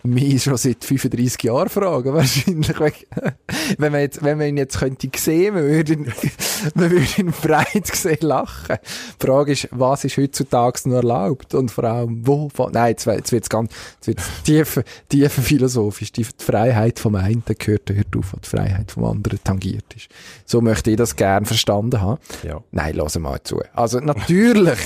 [0.05, 3.07] mich schon seit 35 Jahren fragen, wahrscheinlich.
[3.77, 6.13] Wenn man, jetzt, wenn man ihn jetzt könnte sehen, man würde ihn,
[6.75, 8.77] man würde ihn breit gesehen lachen.
[9.21, 11.53] Die Frage ist, was ist heutzutage noch erlaubt?
[11.53, 12.49] Und vor allem, wo?
[12.71, 16.11] Nein, jetzt, jetzt wird's ganz, jetzt wird's tief, tief philosophisch.
[16.11, 20.07] Die, Freiheit vom einen gehört hört auf, die Freiheit vom anderen tangiert ist.
[20.45, 22.19] So möchte ich das gern verstanden haben.
[22.43, 22.61] Ja.
[22.71, 23.61] Nein, lass mal zu.
[23.73, 24.79] Also, natürlich,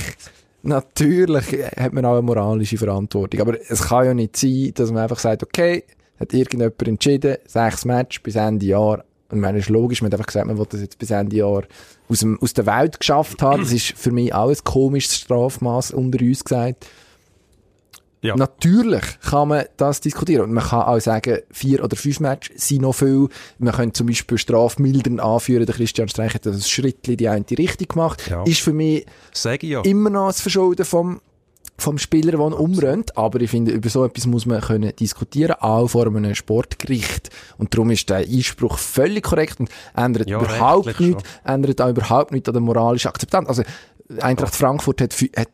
[0.63, 1.45] natürlich
[1.77, 3.41] hat man auch eine moralische Verantwortung.
[3.41, 5.83] Aber es kann ja nicht sein, dass man einfach sagt, okay,
[6.19, 9.03] hat irgendjemand entschieden, sechs Match bis Ende Jahr.
[9.31, 11.63] Und es ist logisch, man hat einfach gesagt, man will das jetzt bis Ende Jahr
[12.09, 13.61] aus, dem, aus der Welt geschafft haben.
[13.61, 16.87] Das ist für mich auch ein komisches Strafmaß unter uns gesagt.
[18.21, 18.35] Ja.
[18.35, 20.43] Natürlich kann man das diskutieren.
[20.43, 23.29] Und man kann auch sagen, vier oder fünf Matches sind noch viel.
[23.59, 25.65] Man könnte zum Beispiel strafmildern anführen.
[25.65, 28.29] Der Christian Streich hat das Schritt in die eine Richtung gemacht.
[28.29, 28.43] Ja.
[28.43, 29.05] Ist für mich
[29.61, 29.81] ja.
[29.81, 31.21] immer noch das Verschulden vom,
[31.77, 33.17] vom Spieler, der ihn umrennt.
[33.17, 37.29] Aber ich finde, über so etwas muss man können diskutieren, auch vor einem Sportgericht.
[37.57, 42.33] Und darum ist der Einspruch völlig korrekt und ändert Ja, überhaupt nichts, ändert auch überhaupt
[42.33, 43.47] nichts an der moralischen Akzeptanz.
[43.47, 43.63] Also,
[44.21, 45.49] Eintracht Frankfurt hat, hat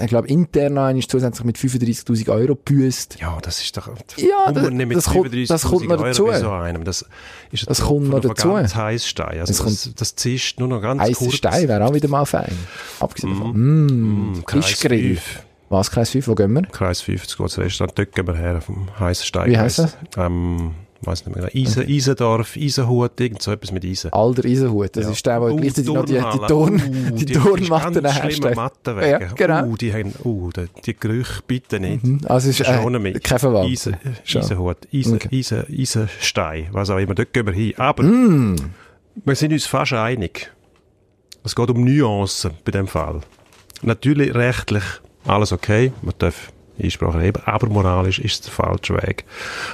[0.00, 3.18] ich glaube, intern einmal zusätzlich mit 35.000 Euro gebüßt.
[3.20, 3.88] Ja, das ist doch...
[4.16, 6.28] Ja, das- das kommt- 35.000 das kommt noch dazu.
[6.32, 6.84] so einem.
[6.84, 7.04] Das
[7.50, 8.52] ist Das kommt noch dazu.
[8.54, 9.40] ganz heißen Stein.
[9.40, 11.34] Also Das das, kommt- das, zischt nur noch ganz Heißer kurz.
[11.34, 12.56] Stein wäre auch wieder mal fein.
[13.00, 13.52] Abgesehen davon.
[13.56, 15.16] Mm, Mm, Kreis Fischgrill.
[15.16, 15.42] 5.
[15.68, 16.62] Was, Kreis 5, wo gehen wir?
[16.62, 17.98] Kreis 5, das geht zu Restaurant.
[17.98, 19.50] Dort gehen wir her, vom heißen Stein.
[19.50, 19.96] Wie heisst das?
[20.16, 21.66] Ähm, weiss nicht mehr genau.
[21.66, 24.12] Eisen, Eisendorf, Eisenhut, irgend so etwas mit Eisen.
[24.12, 24.96] Alter Eisenhut.
[24.96, 25.10] Das Ja.
[25.10, 26.46] ist der, der Uh, gleichzeitig noch die, die.
[26.46, 28.56] Turn, Uh, die, die Turnmatten herstellt.
[28.56, 29.64] Matten Ja, genau.
[29.66, 32.04] Uh, die haben, uh, die, die Gerüche bitte nicht.
[32.04, 32.20] Mhm.
[32.26, 33.22] Also ist Schon äh, mit.
[33.24, 33.70] kein Verwandter.
[33.70, 34.42] Eisen, Schon.
[34.42, 35.28] Eisenhut, Eisen, Okay.
[35.38, 37.74] Eisen, Eisenstein, was auch immer, dort gehen wir hin.
[37.76, 38.56] Aber Mm.
[39.24, 40.50] wir sind uns fast einig.
[41.44, 43.20] Es geht um Nuancen bei dem Fall.
[43.82, 44.82] Natürlich rechtlich
[45.26, 46.50] alles okay, man darf
[46.82, 49.24] Einsprache erheben, aber moralisch ist es der falsche Weg,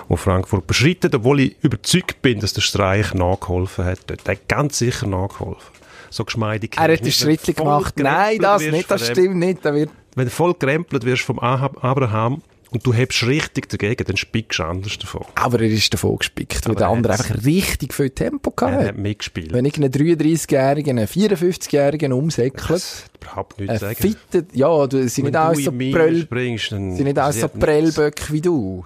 [0.09, 4.01] wo Frankfurt beschreitet, obwohl ich überzeugt bin, dass der Streich nachgeholfen hat.
[4.07, 4.27] dort.
[4.27, 5.73] Der hat ganz sicher nachgeholfen.
[6.11, 6.77] So geschmeidig.
[6.77, 7.95] Er hat den Schritt gemacht.
[7.99, 9.65] Nein, das nicht, das stimmt nicht.
[9.65, 14.17] Da wird Wenn du voll gerempelt wirst vom Abraham und du hebst richtig dagegen, dann
[14.17, 15.25] spickst du anders davon.
[15.35, 18.85] aber er ist davon gespickt, weil der er andere einfach richtig viel Tempo Er gehabt
[18.89, 19.53] hat mitgespielt.
[19.53, 23.97] Wenn ich einen 33-Jährigen, einen 54-Jährigen umsäckelt, das hat überhaupt nichts sagen.
[23.97, 27.49] fitter, ja, du, sind Wenn nicht alles so Prell, springst, dann sind nicht alles so.
[27.49, 28.85] Prellböcke wie du.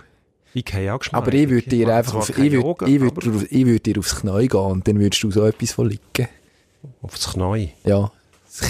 [0.55, 1.01] Ich habe auch.
[1.12, 4.88] Aber ich würde dir einfach auf, ich würde, ich würde dir aufs Knie gehen und
[4.88, 6.29] dann würdest du so etwas von liegen.
[7.03, 7.72] aufs Knie.
[7.85, 8.11] Ja.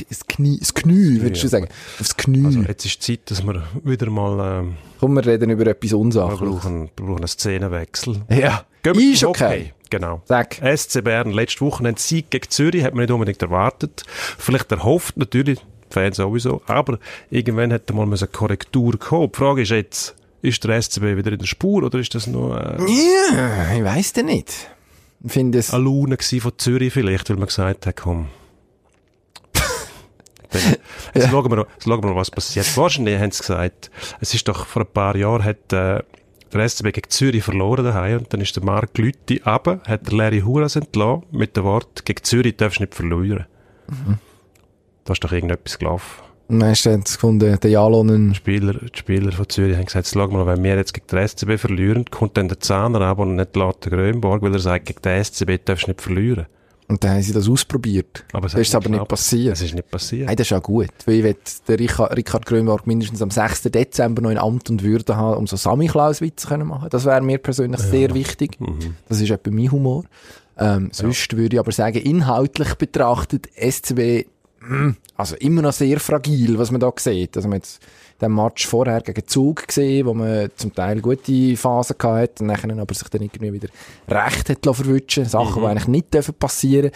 [0.08, 1.68] Das Knie, das Knie, würdest du sagen.
[2.00, 2.44] Aufs Knie.
[2.44, 5.98] Also jetzt ist Zeit, dass wir wieder mal ähm, Komm, wir reden über etwas wir
[5.98, 6.40] Unsachliches.
[6.40, 8.22] brauchen, wir brauchen einen Szenenwechsel.
[8.30, 8.64] Ja.
[8.82, 9.44] Gehen wir Ist okay.
[9.44, 9.72] Hockey.
[9.90, 10.22] Genau.
[10.24, 10.54] Sag.
[10.76, 14.02] SC Bern, letzte Woche ein Sieg gegen Zürich, hat man nicht unbedingt erwartet.
[14.06, 16.98] Vielleicht erhofft natürlich, Fans sowieso, aber
[17.30, 19.30] irgendwann hätte mal eine Korrektur kommen.
[19.32, 22.60] Die Frage ist jetzt, ist der SCB wieder in der Spur oder ist das nur
[22.60, 24.70] äh, Ja, ich weiss denn nicht.
[25.24, 28.26] Ich finde es, eine Laune von Zürich vielleicht, weil man gesagt hat, komm.
[31.14, 32.76] Jetzt, schauen wir, jetzt schauen wir mal, was passiert.
[32.76, 36.02] Wahrscheinlich haben sie gesagt, es ist doch vor ein paar Jahren hat, äh,
[36.52, 40.14] der SCB gegen Zürich verloren daheim und dann ist der Marc Lütti runter, hat der
[40.16, 43.46] Larry Huras entlassen mit dem Wort, gegen Zürich darfst du nicht verlieren.
[45.04, 46.22] Da ist doch irgendetwas gelaufen.
[46.48, 50.62] Sie gefunden, der Jalonen, Die Spieler, die Spieler von Zürich haben gesagt, schau mal, wenn
[50.62, 54.42] wir jetzt gegen den SCB verlieren, kommt dann der Zahner ab und nicht der Grönborg,
[54.42, 56.46] weil er sagt, gegen den SCB darfst du nicht verlieren.
[56.88, 58.24] Und dann haben sie das ausprobiert.
[58.32, 59.54] Aber es das ist aber nicht passiert.
[59.54, 60.26] Es ist nicht passiert.
[60.26, 60.90] Nein, das ist auch gut.
[61.04, 61.36] Weil ich will
[61.68, 63.62] den Richard, Richard Grönborg mindestens am 6.
[63.62, 66.88] Dezember noch in Amt und Würde haben, um so Sammy Klaus Witze können machen.
[66.90, 68.60] Das wäre mir persönlich sehr wichtig.
[68.60, 68.96] Mhm.
[69.08, 70.04] Das ist etwa mein Humor.
[70.58, 74.26] Ähm, sonst würde ich aber sagen, inhaltlich betrachtet, SCB,
[74.60, 77.36] mm, also immer noch sehr fragil, was man da sieht.
[77.36, 77.80] Also man jetzt
[78.20, 82.46] den Match vorher gegen Zug gesehen, wo man zum Teil gute Phasen gehabt hat, und
[82.46, 83.68] nachher aber sich dann irgendwie wieder
[84.08, 85.24] recht hat lassen verwutschen.
[85.24, 86.90] Sachen, die eigentlich nicht dürfen passieren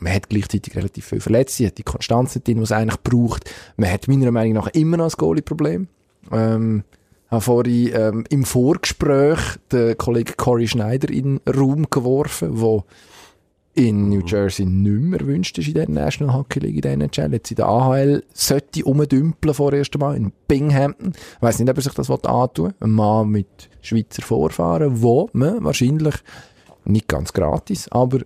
[0.00, 3.50] man hat gleichzeitig relativ viel Verletzte, hat die Konstanz nicht drin, die es eigentlich braucht.
[3.76, 5.88] Man hat meiner Meinung nach immer noch ein Goalie-Problem.
[6.30, 6.84] Ähm,
[7.30, 9.38] habe vorhin ähm, im Vorgespräch
[9.72, 12.84] den Kollegen Corey Schneider in den Raum geworfen, wo
[13.74, 17.32] in New Jersey nicht mehr erwünscht ist in der National Hockey League, in der NHL.
[17.32, 21.12] Jetzt in der AHL sollte umdümpeln vorerst einmal in Binghamton.
[21.36, 22.74] Ich weiss nicht, ob er sich das antun will.
[22.80, 26.14] Ein Mann mit Schweizer Vorfahren, wo man wahrscheinlich
[26.84, 28.20] nicht ganz gratis, aber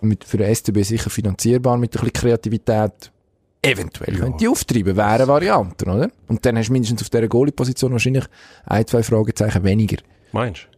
[0.00, 3.10] mit, für den STB sicher finanzierbar mit ein bisschen Kreativität
[3.60, 4.20] eventuell Ja.
[4.20, 6.10] könnte auftreiben, wären Varianten, oder?
[6.28, 8.24] Und dann hast du mindestens auf dieser Goalie-Position wahrscheinlich
[8.66, 9.96] ein, zwei Fragezeichen weniger.
[10.32, 10.68] Meinst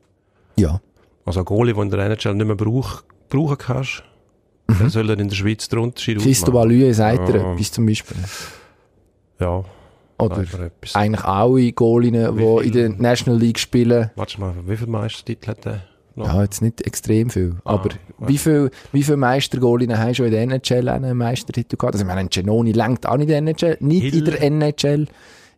[0.57, 0.73] Ja.
[0.73, 0.81] du?
[1.27, 4.03] Also ein Goalie, den der NHL nicht mehr brauch, brauchen kannst,
[4.81, 6.69] der soll dann in der Schweiz den Unterschied Christo ausmachen.
[6.69, 7.53] Balue sagt er Ja.
[7.55, 8.17] etwas zum Beispiel.
[9.41, 9.65] Ja.
[10.19, 10.45] Oder
[10.95, 12.71] eigentlich alle Goalinnen, die in viel?
[12.73, 14.11] der National League spielen.
[14.17, 15.83] Warte mal, wie viele Meistertitel hat der?
[16.15, 16.27] noch?
[16.27, 17.57] Ja, jetzt nicht extrem viel.
[17.65, 17.89] Aber
[18.19, 21.95] Ah, wie viel, wie viele Meistergoalinnen haben schon in der NHL einen Meistertitel gehabt?
[21.95, 23.77] Also, ich meine, ein Genoni lenkt auch nicht in der NHL.
[23.81, 25.07] Nicht in der NHL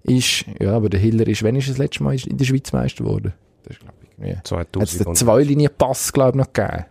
[0.05, 3.03] ist, ja, aber der Hiller ist, wann ist das letzte Mal in der Schweiz Meister
[3.03, 3.33] geworden?
[3.65, 4.37] Das ist, glaube ich, irgendwie.
[4.37, 6.85] Hat es den 2009, Zwei-Linien-Pass, glaube ich, noch gegeben?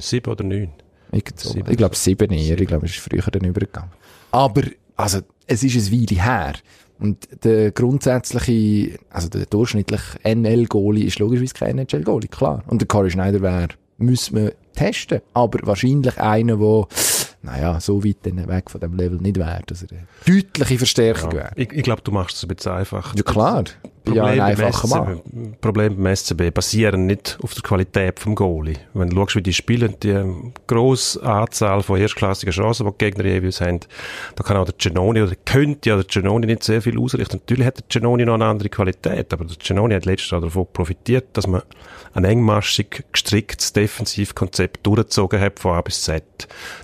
[0.00, 0.70] Sieben oder neun.
[1.36, 1.50] So.
[1.50, 1.70] Sieben.
[1.70, 2.58] Ich glaube, sieben eher.
[2.58, 3.90] Ich glaube, es ist früher dann übergegangen.
[4.30, 4.62] Aber,
[4.96, 6.52] also, es ist ein Weile her.
[6.98, 12.62] Und der grundsätzliche, also der durchschnittliche NL-Goalie ist logischerweise kein NHL-Goalie, klar.
[12.68, 15.20] Und der Corey Schneider wäre, müssen wir testen.
[15.34, 16.86] Aber wahrscheinlich einer, der,
[17.42, 21.32] naja, so weit dann weg von dem Level nicht wäre, dass er eine deutliche Verstärkung
[21.32, 21.36] Ja.
[21.36, 21.50] wäre.
[21.56, 23.14] Ich, ich glaube, du machst es ein bisschen einfach.
[23.16, 23.64] Ja, klar.
[24.04, 24.72] Bin ja beim.
[24.72, 28.76] SCB, Problem beim SCB basieren nicht auf der Qualität vom Goalie.
[28.94, 33.24] Wenn du schaust, wie die spielen, die grosse Anzahl von erstklassigen Chancen, die die Gegner
[33.24, 33.80] jeweils haben,
[34.34, 37.38] da kann auch der Genoni oder könnte ja der Genoni nicht sehr viel ausrichten.
[37.38, 40.66] Natürlich hat der Genoni noch eine andere Qualität, aber der Genoni hat letztes Jahr davon
[40.72, 41.62] profitiert, dass man
[42.14, 46.24] ein engmaschig gestricktes Defensivkonzept durchgezogen hat von A bis Z.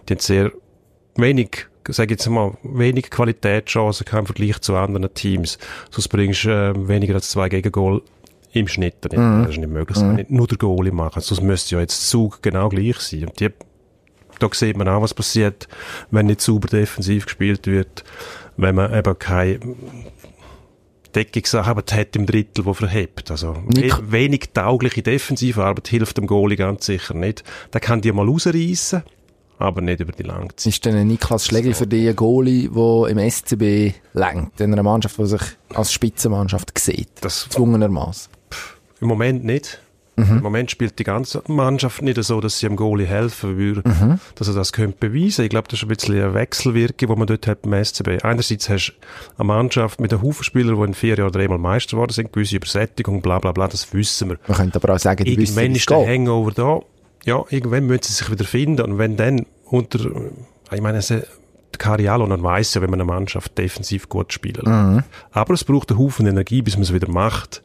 [0.08, 0.52] Die haben sehr
[1.16, 5.58] wenig, sag jetzt mal, wenig Qualitätschancen im Vergleich zu anderen Teams.
[5.90, 8.02] Sonst bringst du äh, weniger als zwei Gegengol
[8.52, 9.04] im Schnitt.
[9.04, 9.16] Nicht.
[9.16, 9.98] Das ist nicht möglich.
[9.98, 11.20] Kann nicht nur der Goalie machen.
[11.22, 13.24] Sonst müsste ja jetzt der Zug genau gleich sein.
[13.26, 13.50] Und die,
[14.38, 15.68] da sieht man auch, was passiert,
[16.10, 18.04] wenn nicht sauber defensiv gespielt wird,
[18.56, 19.60] wenn man eben keine
[21.14, 23.30] Deckungsarbeit hat im Drittel, wo verhebt.
[23.30, 27.44] Also we wenig taugliche Defensivarbeit hilft dem Goalie ganz sicher nicht.
[27.72, 29.02] Der kann die mal rausreißen,
[29.58, 30.66] aber nicht über die lange Zeit.
[30.66, 34.60] Ist denn ein Niklas Schlegel für dich ein Goalie, der im SCB lenkt?
[34.60, 35.42] In einer Mannschaft, die sich
[35.74, 37.08] als Spitzenmannschaft sieht?
[37.20, 38.30] Das Zwungenermaßen.
[39.00, 39.80] Im Moment nicht.
[40.16, 40.38] Mhm.
[40.38, 44.18] Im Moment spielt die ganze Mannschaft nicht so, dass sie dem Goalie helfen würde, Mhm.
[44.34, 45.44] dass er das könnte beweisen.
[45.44, 48.24] Ich glaube, das ist ein bisschen eine Wechselwirkung, die man dort hat beim SCB.
[48.24, 51.92] Einerseits hast du eine Mannschaft mit einem Haufen Spieler, die in vier Jahren dreimal Meister
[51.92, 54.38] geworden sind, gewisse Übersättigung, bla bla bla, das wissen wir.
[54.48, 56.04] Man könnte aber auch sagen, die Irgendwann ist der.
[56.04, 56.80] Hangover da.
[57.24, 58.82] Ja, irgendwann müssen sie sich wieder finden.
[58.82, 59.98] Und wenn dann unter,
[60.72, 61.24] ich meine, der
[61.78, 65.04] Cariallo, dann weiss ja, wenn man eine Mannschaft defensiv gut spielen Mhm.
[65.30, 67.62] Aber es braucht einen Haufen Energie, bis man es wieder macht.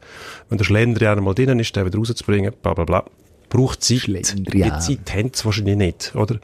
[0.48, 3.04] Wenn der Schlendrian einmal drin ist, den wieder rauszubringen, bla bla bla.
[3.48, 4.06] Braucht Zeit.
[4.06, 6.38] Die Zeit haben sie wahrscheinlich nicht, oder?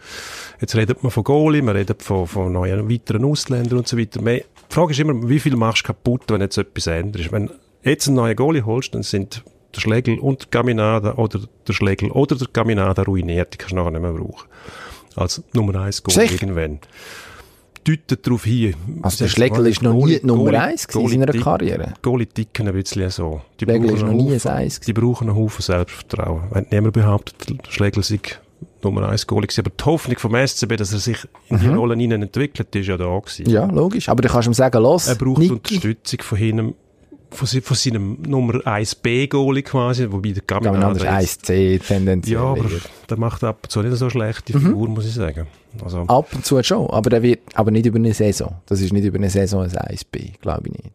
[0.61, 4.20] Jetzt redet man von Goalie, man redet von, von neuen, weiteren Ausländern und so weiter.
[4.20, 7.33] Die Frage ist immer, wie viel machst du kaputt, wenn jetzt etwas ändert?
[7.33, 9.42] Wenn du jetzt einen neuen Goalie holst, dann sind
[9.74, 13.54] der Schlegel und der Gaminada oder der Schlegel oder der Gaminada ruiniert.
[13.54, 14.48] Die kannst du nachher nicht mehr brauchen.
[15.16, 16.42] Als Nummer 1 Goalie Sicher?
[16.42, 16.78] irgendwann.
[17.83, 18.74] Deutet darauf hin.
[19.02, 21.44] Also der Schlegel mal, ist noch nie die Nummer Goalie- eins gewesen in Goalie seiner
[21.44, 21.94] Karriere.
[22.02, 23.40] Goalie ticken ein bisschen so.
[23.59, 26.42] Die Schlegel ist noch nie ein Haufen- Eis Die brauchen einen Haufen Selbstvertrauen.
[26.50, 28.20] Wenn niemand behauptet, der Schlegel sei
[28.83, 29.61] Nummer 1 Goalie gewesen.
[29.66, 32.98] Aber die Hoffnung vom SCB, dass er sich in die Rolle hinein entwickelt, ist ja
[32.98, 33.44] da gewesen.
[33.46, 33.50] Mhm.
[33.50, 34.09] Ja, logisch.
[34.11, 35.52] Aber du kannst ihm sagen, los, Er braucht Niki.
[35.54, 36.74] Unterstützung von ihm,
[37.30, 42.34] von, von seinem Nummer 1 B-Goalie quasi, wobei der Gamin Gaminada anders jetzt- 1C tendenziell.
[42.34, 42.64] Ja, aber
[43.08, 44.62] der macht ab und zu nicht so schlechte Mhm.
[44.66, 45.46] Figur, muss ich sagen.
[45.84, 48.56] Also, Ab und zu schon, aber der wird, aber nicht über eine Saison.
[48.66, 50.92] Das ist nicht über eine Saison ein 1B, glaube ich nicht.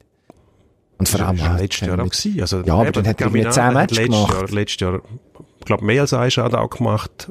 [0.97, 2.41] Und vor allem das war halt, letztes Jahr auch gewesen.
[2.41, 4.33] Also, Ja, aber dann hat er irgendwie 10 hat Matches gemacht.
[4.33, 5.01] Jahr, letztes Jahr,
[5.59, 7.29] ich glaube, mehr als einen Shoutout gemacht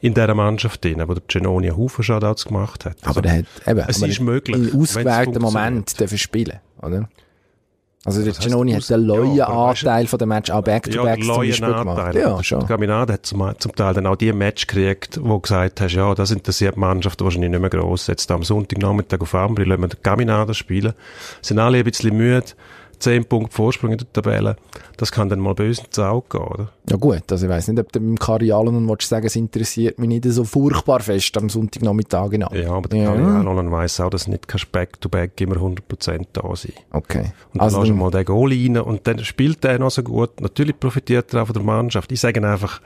[0.00, 2.96] in dieser Mannschaft drin, wo der Genoni einen Haufen Shoutouts gemacht hat.
[3.04, 5.40] aber der hat, eben, es aber ist möglich, in wenn's ausgewählten.
[5.42, 7.08] Moment dürfen spielen, oder?
[8.04, 11.24] Also der Genoni hat den neuen Ja, Anteil von dem Match auch ja, Back-to-Back der
[11.24, 11.86] zum Beispiel gemacht.
[11.86, 12.16] Nachteil.
[12.20, 12.66] Ja, schon.
[12.66, 16.12] Gaminada hat zum, zum Teil dann auch die Match gekriegt, wo du gesagt hast, ja,
[16.14, 18.08] das interessiert die Mannschaft wahrscheinlich nicht mehr gross.
[18.08, 20.94] Jetzt am Sonntagnachmittag auf Ambri lassen wir den Gaminada spielen.
[21.42, 22.42] Sind alle ein bisschen müde.
[23.02, 24.56] 10 Punkte Vorsprung in der Tabelle.
[24.96, 26.72] Das kann dann mal böse ins Auge gehen, oder?
[26.88, 29.36] Ja gut, also ich weiss nicht, ob du mit dem Kari Allen willst sagen, es
[29.36, 32.52] interessiert mich nicht so furchtbar fest am Sonntagnachmittag genau.
[32.54, 33.42] Ja, aber der Ja.
[33.42, 36.72] Nolan weiss auch, dass nicht kein Back-to-Back immer 100% da sein.
[36.90, 37.32] Okay.
[37.52, 40.40] Und Also dann dann, mal den Goal rein und dann spielt der noch so gut.
[40.40, 42.12] Natürlich profitiert er auch von der Mannschaft.
[42.12, 42.80] Ich sage einfach,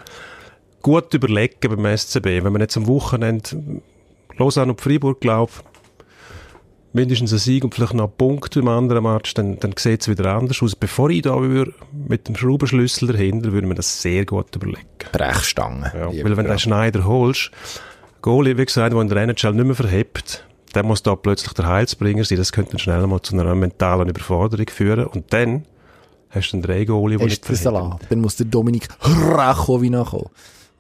[0.83, 2.43] gut überlegen beim SCB.
[2.45, 3.83] Wenn man jetzt am Wochenende
[4.39, 5.65] Lausanne und Freiburg glaubt,
[6.97, 10.09] mindestens ein Sieg und vielleicht noch einen Punkt im anderen Match, dann, dann sieht es
[10.09, 10.75] wieder anders aus.
[10.75, 14.87] Bevor ich da würde, mit dem Schraubenschlüssel dahinter, würde man das sehr gut überlegen.
[15.13, 15.93] Brechstange.
[15.95, 16.61] Ja, weil wenn du den Graf.
[16.61, 17.53] Schneider holst,
[18.23, 21.69] Goalie, wie gesagt, der in der NHL nicht mehr verhebt, dann muss da plötzlich der
[21.69, 22.39] Heilsbringer sein.
[22.39, 25.07] Das könnte dann schnell mal zu einer mentalen Überforderung führen.
[25.07, 25.65] Und dann
[26.31, 27.57] hast du einen drei Goalie, der ist nicht der.
[27.57, 28.01] Salat.
[28.09, 30.31] Dann muss der Dominik Rachowina kommen.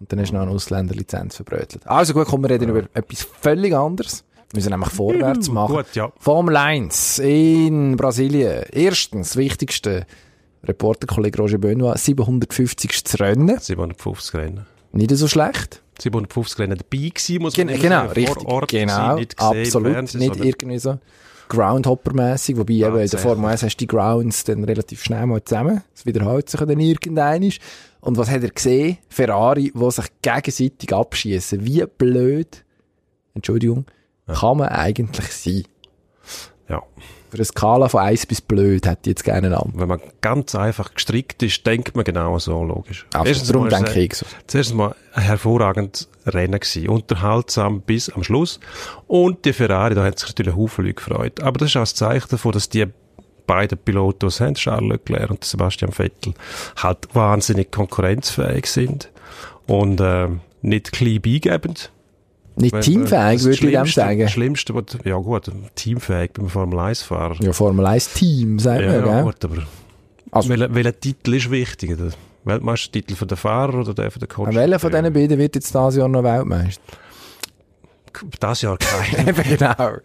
[0.00, 1.86] Und dann hast du noch eine Ausländerlizenz verbrötelt.
[1.86, 4.24] Also gut, kommen wir reden über etwas völlig anderes.
[4.56, 5.76] Wir müssen nämlich vorwärts machen.
[5.76, 6.10] Gut, ja.
[6.18, 8.64] Formel 1 in Brasilien.
[8.72, 10.06] Erstens, das wichtigste,
[10.64, 13.20] Reporterkollege Roger Benoit, 750.
[13.20, 13.58] Rennen.
[13.60, 14.66] 750 Rennen.
[14.92, 15.82] Nicht so schlecht.
[16.00, 18.12] 750 Rennen dabei gewesen, muss Gen man genau, sagen.
[18.12, 18.34] richtig.
[18.44, 19.92] Vor Ort genau, gewesen, nicht absolut.
[19.92, 20.98] Fernsehen, nicht irgendwie so.
[21.50, 23.18] Groundhopper-mässig, wobei eben in der.
[23.18, 25.82] Formel 1 hast du die Grounds dann relativ schnell mal zusammen.
[25.94, 27.52] Es wiederholt sich dann irgendein.
[28.00, 28.96] Und was hat er gesehen?
[29.10, 31.66] Ferrari, die sich gegenseitig abschießen.
[31.66, 32.64] Wie blöd,
[33.34, 33.84] Entschuldigung,
[34.26, 35.64] kann man eigentlich sein?
[36.68, 36.82] Ja.
[37.30, 39.72] Für eine Skala von 1 bis blöd hätte ich jetzt gerne einen Namen.
[39.76, 43.06] Wenn man ganz einfach gestrickt ist, denkt man genau so, logisch.
[43.12, 44.26] Also, Erstens darum mal denke ich so.
[44.46, 46.88] Zuerst mal ein hervorragendes Rennen gewesen.
[46.88, 48.60] Unterhaltsam bis am Schluss.
[49.06, 51.40] Und die Ferrari, da hat sich natürlich Haufen Leute gefreut.
[51.40, 52.86] Aber das ist auch ein Zeichen davon, dass die
[53.46, 56.34] beiden Piloten, haben, Charles Leclerc und Sebastian Vettel,
[56.76, 59.10] halt wahnsinnig konkurrenzfähig sind.
[59.66, 60.28] Und, äh,
[60.62, 61.92] nicht klein beigebend.
[62.56, 64.18] Nicht Weil, äh, teamfähig, würde ich dem sagen.
[64.20, 67.36] Das Schlimmste, was, ja gut, teamfähig beim Formel 1-Fahrer.
[67.42, 69.22] Ja, Formel 1 Team, sagt Ja, man, gell?
[69.24, 69.56] gut, aber
[70.30, 71.96] Also- welcher, welcher Titel ist wichtiger?
[71.96, 72.10] Der
[72.44, 74.54] Weltmeistertitel von der Fahrer oder der von der Coach?
[74.54, 76.80] Welcher von diesen beiden wird jetzt dieses Jahr noch Weltmeister?
[78.40, 78.76] Das Jahr
[79.14, 79.28] kein.
[79.28, 79.68] Eben genau.
[79.68, 80.00] Also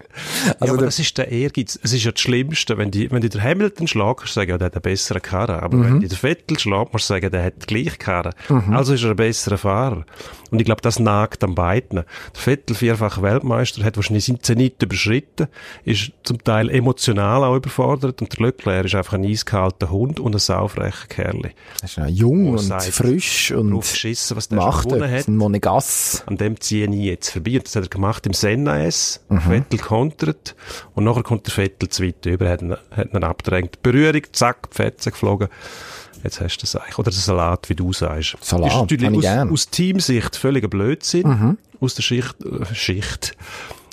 [0.59, 1.79] Also ja, aber der, das ist der Ehrgeiz.
[1.83, 4.65] Es ist ja das Schlimmste, wenn die, wenn die der Hamilton du sagen, ja, der
[4.67, 5.59] hat einen besseren Karren.
[5.59, 5.83] Aber Mhm.
[5.85, 8.33] wenn die der Vettel schlägt, musst du sagen, der hat gleich Karren.
[8.71, 10.05] Also ist er ein besserer Fahrer.
[10.51, 11.97] Und ich glaube, das nagt an beiden.
[11.99, 15.47] Der Vettel, vierfach Weltmeister, hat wahrscheinlich seinen Zenit überschritten,
[15.85, 20.35] ist zum Teil emotional auch überfordert und der Leclerc ist einfach ein eiskalter Hund und
[20.35, 21.41] ein saufrecher Kerl.
[21.45, 25.19] er ist noch jung und sagt, frisch und geschissen, was der schon macht gewonnen etwas.
[25.21, 25.27] hat.
[25.29, 26.23] Ein Monegas.
[26.25, 27.51] an dem ziehe ich jetzt vorbei.
[27.57, 29.21] Und das hat er gemacht im Senna S.
[29.29, 29.39] Mhm.
[29.41, 30.55] Vettel kontert.
[30.93, 33.81] Und nachher kommt der Vettel zu weit über, hat ihn, hat ihn abgedrängt.
[33.81, 35.47] Berührung, zack, Fetzen geflogen.
[36.23, 36.99] Jetzt hast du das eigentlich.
[36.99, 38.37] Oder der Salat, wie du sagst.
[38.41, 39.47] Salat, ist natürlich aus, gern.
[39.47, 39.53] Mhm.
[39.53, 41.57] aus Teamsicht völliger Blödsinn.
[41.79, 43.35] Aus der Schicht, äh, Schicht,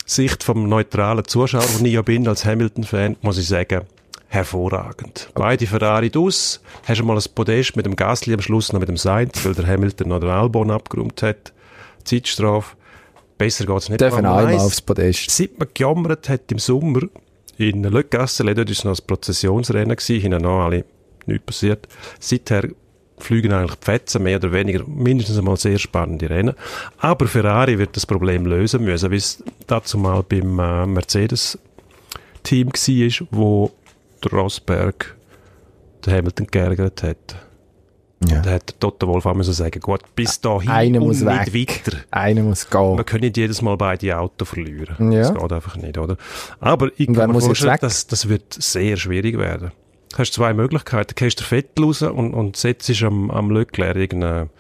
[0.05, 3.83] Sicht vom neutralen Zuschauer, wo ich ja bin, als Hamilton-Fan, muss ich sagen,
[4.29, 5.31] hervorragend.
[5.35, 6.61] Beide Ferrari aus.
[6.87, 9.55] Hast du mal ein Podest mit dem Gasly am Schluss noch mit dem Sainz, weil
[9.55, 11.53] der Hamilton noch den Albon abgeräumt hat.
[12.05, 12.77] Zeitstrafe.
[13.39, 14.01] Besser geht's nicht.
[14.01, 14.63] Dürfen einmal 1.
[14.63, 15.31] aufs Podest.
[15.31, 17.03] Seit man gejammert hat im Sommer
[17.57, 20.85] in Le Gassele, dort war es noch ein Prozessionsrennen, gewesen, hinten noch alle,
[21.27, 21.89] nichts passiert.
[22.19, 22.69] Seither
[23.19, 26.55] fliegen eigentlich die Fetzen, mehr oder weniger, mindestens einmal sehr spannende Rennen.
[26.99, 33.29] Aber Ferrari wird das Problem lösen müssen, wie es dazu mal beim äh, Mercedes-Team war,
[33.31, 33.73] wo
[34.25, 35.17] der Rosberg
[36.07, 37.48] den Hamilton geärgert hat.
[38.27, 38.41] Ja.
[38.41, 41.83] Da hat der Toto Wolff auch müssen sagen, gut, bis dahin Einer muss nicht weg.
[41.87, 41.99] weiter.
[42.11, 42.97] Einer muss gehen.
[42.97, 45.13] Man kann nicht jedes Mal beide Auto verlieren.
[45.13, 45.21] Ja.
[45.21, 46.17] Das geht einfach nicht, oder?
[46.59, 49.71] Aber ich kann mir vorstellen, dass das wird sehr schwierig werden.
[50.11, 51.15] Du hast zwei Möglichkeiten.
[51.15, 54.51] Du gehst der Vettel raus und, und setzt am, am Leclerc irgendeinen,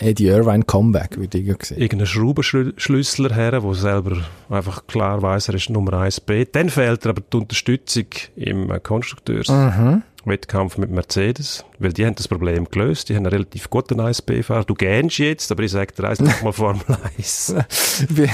[0.00, 1.78] Eddie Irvine Comeback, würde ich ja sehen.
[1.78, 4.18] irgendeinen Schraubenschlüssler her, der selber
[4.48, 6.48] einfach klar weiss, er ist Nummer 1b.
[6.52, 8.78] Dann fehlt er aber die Unterstützung im äh,
[10.24, 13.08] Konstrukteurswettkampf mit Mercedes, weil die haben das Problem gelöst.
[13.08, 14.64] Die haben einen relativ guten 1b-Fahrer.
[14.64, 16.82] Du gähnst jetzt, aber ich sage dir eins, mach mal Formel
[17.16, 17.54] 1.
[18.08, 18.28] Wie-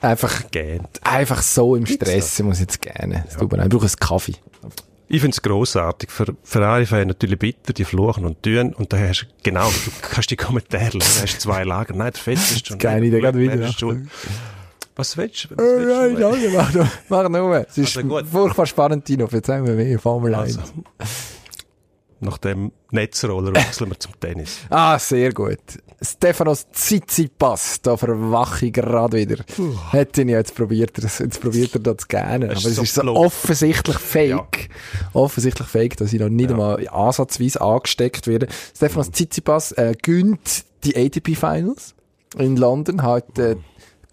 [0.00, 1.00] einfach, Gähnt.
[1.02, 3.24] einfach so im Stress muss ich jetzt gerne.
[3.28, 4.34] Es tut mir leid, Ich brauche einen Kaffee.
[5.06, 6.10] Ich finde es grossartig.
[6.10, 8.72] Für Ferrari-Fans natürlich bitter, die fluchen und tun.
[8.72, 11.94] Und da hast du, genau, du kannst die Kommentare lesen, hast zwei Lager.
[11.94, 12.78] Nein, der Fett ist schon.
[12.78, 13.70] Geile Idee, gerade wieder.
[14.96, 14.98] Ist?
[14.98, 15.56] Was willst du?
[15.56, 16.20] Was Oh willst nein, du?
[16.20, 16.88] danke, mach nur.
[17.08, 17.66] Mach nur.
[17.68, 18.26] Es ist Also gut.
[18.26, 19.28] furchtbar spannend, Tino.
[19.30, 20.58] Erzähl mir mehr, Formel 1.
[20.58, 20.72] Also,
[22.20, 24.58] nach dem Netzroller wechseln wir zum Tennis.
[24.70, 25.58] Ah, sehr gut.
[26.00, 29.44] Stefanos Tsitsipas, da verwache ich gerade wieder.
[29.90, 32.50] Hätte ich jetzt probiert, er- jetzt probiert er das zu gähnen.
[32.50, 33.16] Es Aber ist es so ist so blöd.
[33.16, 34.68] offensichtlich fake.
[35.12, 38.48] Offensichtlich fake, dass ich noch nicht einmal ansatzweise angesteckt werde.
[38.74, 41.94] Stefanos Tsitsipas äh, gönnt die ATP Finals
[42.38, 43.56] in London, hat äh,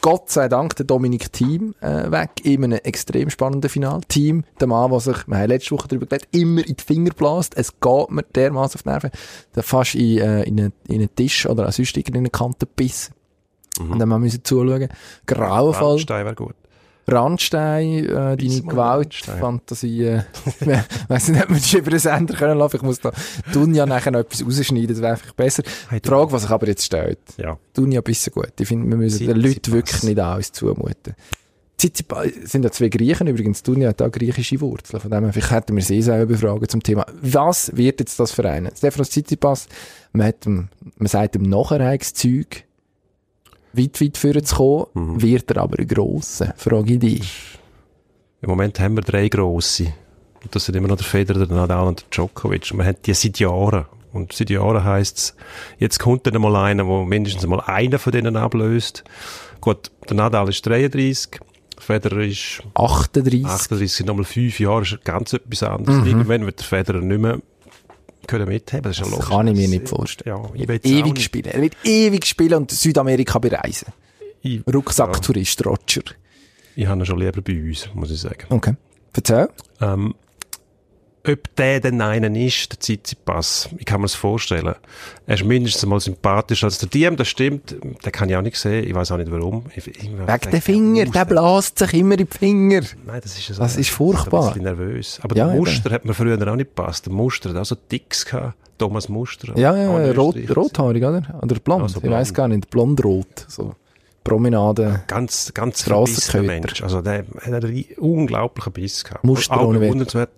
[0.02, 4.02] Gott sei Dank der Dominik Thiem äh, weg in einem extrem spannenden Final.
[4.08, 7.12] Team, der Mann, der sich, wir haben letzte Woche darüber geredet, immer in die Finger
[7.12, 7.56] bläst.
[7.56, 9.12] Es geht mir dermaßen auf die Nerven.
[9.56, 12.66] Der fast in, äh, in, einen, in einen Tisch oder an sonst in eine Kante
[12.66, 13.14] bissen.
[13.80, 14.90] Und dann müssen wir zuschauen.
[15.26, 15.92] Grauenvoll.
[15.92, 16.56] Randstein wäre gut.
[17.08, 19.36] Randstein, äh, deine Biss mal Randstein.
[19.38, 20.22] Gewaltfantasie, äh,
[21.08, 22.78] weiss nicht, ob wir die über den Sender können lassen.
[22.78, 23.12] Ich muss da
[23.54, 25.64] Dunja nachher noch etwas rausschneiden, das wäre einfach besser.
[25.90, 27.58] Hey, Die Frage, was sich aber jetzt stellt, Ja.
[27.74, 28.54] Dunja ein bisschen gut.
[28.60, 29.38] Ich finde, wir müssen den.
[29.38, 31.16] Leuten wirklich nicht alles zumuten.
[31.78, 33.64] Tsitsipas, es sind ja zwei Griechen übrigens.
[33.64, 35.00] Dunja hat auch griechische Wurzeln.
[35.02, 37.08] Von dem her, vielleicht hätten wir sie selber fragen zum Thema.
[37.24, 38.70] Was wird jetzt das für einen?
[38.76, 39.68] Stefanos Tsitsipas,
[40.14, 40.70] man, hat man
[41.02, 42.66] sagt ihm Nachherheitszeug,
[43.74, 45.22] weit, weit vorne zu kommen, Mhm.
[45.22, 47.34] wird er aber ein grosser, frage ich dich.
[48.42, 49.94] Im Moment haben wir drei grosse.
[50.44, 52.72] Und das sind immer noch der Federer, der Nadal und der Djokovic.
[52.72, 53.86] Und wir haben die seit Jahren.
[54.14, 55.36] Und seit Jahren heisst es,
[55.78, 59.04] jetzt kommt dann mal einer, der mindestens mal einen von denen ablöst.
[59.62, 61.40] Gut, der Nadal ist 33,
[61.78, 63.46] Federer ist 38.
[63.46, 66.06] 38, sind nochmal fünf Jahre, ist ganz etwas anderes.
[66.06, 67.40] Irgendwann wird der Federer nicht mehr
[68.28, 68.84] können mithaben.
[68.84, 70.38] Das ist ja Das kann ich mir nicht vorstellen.
[70.38, 71.46] Ja, ich will ewig spielen.
[71.46, 73.88] Er wird ewig spielen und Südamerika bereisen.
[74.72, 76.02] Rucksacktourist Roger.
[76.76, 78.46] ich habe ihn schon lieber bei uns, muss ich sagen.
[78.50, 78.74] Okay.
[79.14, 79.50] Erzähl.
[79.82, 80.16] Ähm,
[81.28, 84.74] ob der denn einer ist, der Tsitsipas, ich kann mir das vorstellen.
[85.28, 87.72] Er ist mindestens mal sympathischer als der Diem, das stimmt.
[87.82, 89.66] Den kann ich auch nicht sehen, ich weiß auch nicht warum.
[89.76, 92.82] Ich- Wegen ich, Finger, der bläst sich immer in die Finger.
[93.06, 94.48] Nein, das ist so Das ist Ein furchtbar.
[94.48, 95.20] bisschen nervös.
[95.22, 95.64] Aber Ja, der eben.
[95.64, 97.06] Muster hat mir früher auch nicht gepasst.
[97.06, 98.56] Der Muster hat auch so Dicks gehabt.
[98.78, 99.56] Thomas Muster.
[99.60, 101.22] Ja, ja, in rot, rothaarig, oder?
[101.44, 102.36] Oder blond, Also ich weiß blond.
[102.36, 103.76] gar nicht, blond-rot, so
[104.24, 105.04] Promenade.
[105.08, 106.84] Ganz, ganz verbissener Mensch.
[106.84, 109.24] Also der hat einen unglaublichen Biss gehabt.
[109.24, 110.32] Muster auch bewundernswert.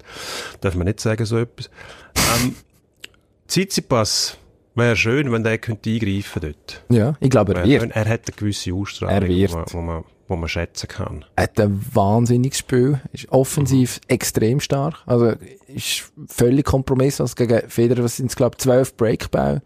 [0.61, 1.69] Darf man nicht sagen, so etwas.
[2.15, 2.55] Ähm,
[3.47, 4.37] Tsitsipas
[4.75, 6.83] wäre schön, wenn der könnte eingreifen dort.
[6.89, 7.91] Ja, ich glaube, er wird.
[7.91, 9.51] Er hat eine gewisse Ausstrahlung, Er wird.
[9.51, 11.25] Wo, man, wo, man, wo man schätzen kann.
[11.35, 15.33] Er hat ein wahnsinniges Spiel, ist offensiv extrem stark, also
[15.67, 19.59] ist völlig kompromisslos gegen Federer, was sind es, glaube ich, 12 Breakbau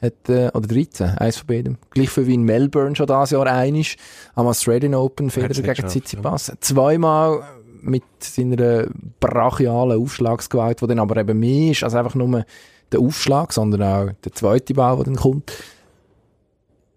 [0.00, 1.76] hat, äh, oder 13, eins von beidem.
[1.90, 3.96] Gleich viel wie in Melbourne schon dieses Jahr einig,
[4.34, 6.52] am Australian Open, Federer gegen Tsitsipas.
[6.60, 7.42] Zweimal
[7.82, 8.86] mit seiner
[9.20, 12.44] brachialen Aufschlagsgewalt, die dann aber eben mehr ist als einfach nur
[12.92, 15.52] der Aufschlag, sondern auch der zweite Ball, der dann kommt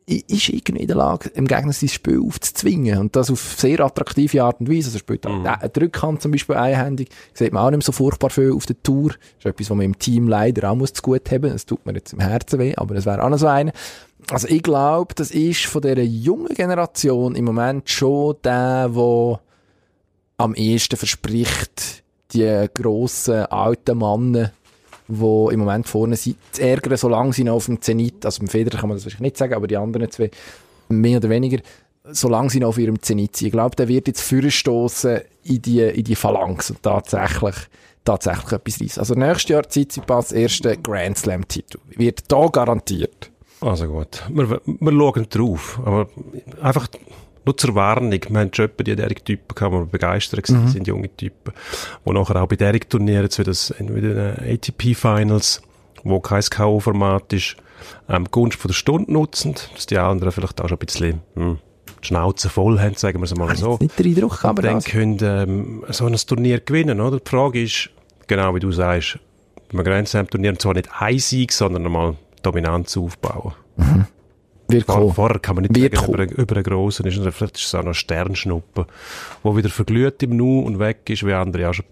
[0.05, 2.99] ist irgendwie in der Lage, im Gegner sein Spiel aufzuzwingen.
[2.99, 4.87] Und das auf sehr attraktive Art und Weise.
[4.87, 7.09] Also er spielt auch eine Rückhand zum Beispiel einhändig.
[7.33, 9.09] Sieht man auch nicht mehr so furchtbar viel auf der Tour.
[9.09, 11.51] Das ist etwas, was man im Team leider auch muss zu gut haben.
[11.51, 13.71] Das tut mir jetzt im Herzen weh, aber das wäre auch noch so eine.
[14.29, 19.39] Also ich glaube, das ist von dieser jungen Generation im Moment schon der, der
[20.37, 24.51] am ehesten verspricht, die grossen alten Mannen,
[25.07, 28.47] die im Moment vorne sind, zu ärgern, solange sie noch auf dem Zenit, also beim
[28.47, 30.31] Federer kann man das wahrscheinlich nicht sagen, aber die anderen zwei,
[30.89, 31.59] mehr oder weniger,
[32.11, 33.47] solange sie noch auf ihrem Zenit sind.
[33.47, 37.55] Ich glaube, der wird jetzt vorstoßen in die, in die Phalanx und tatsächlich,
[38.03, 38.99] tatsächlich etwas reissen.
[38.99, 41.79] Also nächstes Jahr Tsitsipas erste Grand Slam Titel.
[41.89, 43.31] Wird da garantiert.
[43.61, 45.79] Also gut, wir, wir schauen drauf.
[45.85, 46.09] Aber
[46.61, 46.87] einfach
[47.45, 48.11] nur zur Warnung.
[48.11, 50.55] Wir haben schon die derige Typen gehabt, die wir begeistert Mhm.
[50.55, 51.53] waren, sind junge Typen,
[52.05, 55.61] die nachher auch bei derige Turnieren, jetzt wie das, wie den ATP Finals,
[56.03, 57.55] wo kein K.O.-Format ist,
[58.09, 61.57] ähm, Gunst von der Stunde nutzen, dass die anderen vielleicht auch schon ein bisschen, hm,
[62.01, 63.77] die Schnauze voll haben, sagen wir es mal so.
[63.81, 64.85] Nicht der Eindruck, aber dann das.
[64.85, 67.19] können ähm, so ein Turnier gewinnen, oder?
[67.19, 67.89] Die Frage ist,
[68.27, 69.19] genau wie du sagst,
[69.71, 73.53] beim Grand Slam Turnier zwar nicht ein Sieg, sondern einmal Dominanz aufbauen.
[74.73, 75.13] Wird Vor, kommen.
[75.13, 77.81] vorher kann man nicht Wird sagen, über, über einen Grossen ist, vielleicht ist es auch
[77.83, 78.85] noch ein Sternschnuppe,
[79.43, 81.85] der wieder verglüht im Nu und weg ist, wie andere auch schon,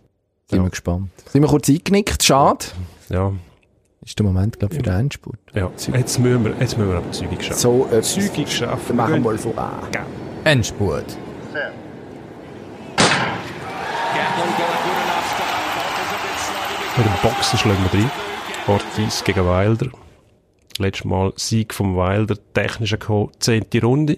[0.49, 0.63] Sind Ja.
[0.65, 1.09] wir gespannt.
[1.31, 2.23] Sind wir kurz eingenickt?
[2.23, 2.65] Schade.
[3.09, 3.31] ja,
[4.05, 5.39] Ist der Moment, glaube ich, für den Endspurt.
[5.53, 5.69] ja.
[5.93, 7.59] Jetzt müssen wir, jetzt müssen wir aber Zügig schaffen.
[7.59, 8.95] So, äh, Zügig schaffen.
[8.95, 9.71] machen wir mal so an.
[10.43, 11.05] Endspurt.
[16.97, 18.11] Mit dem Boxen schlagen wir rein.
[18.67, 19.87] Ortiz gegen Wilder.
[20.81, 24.17] Letztes Mal Sieg vom Wilder, technischer Call, zehnte Runde.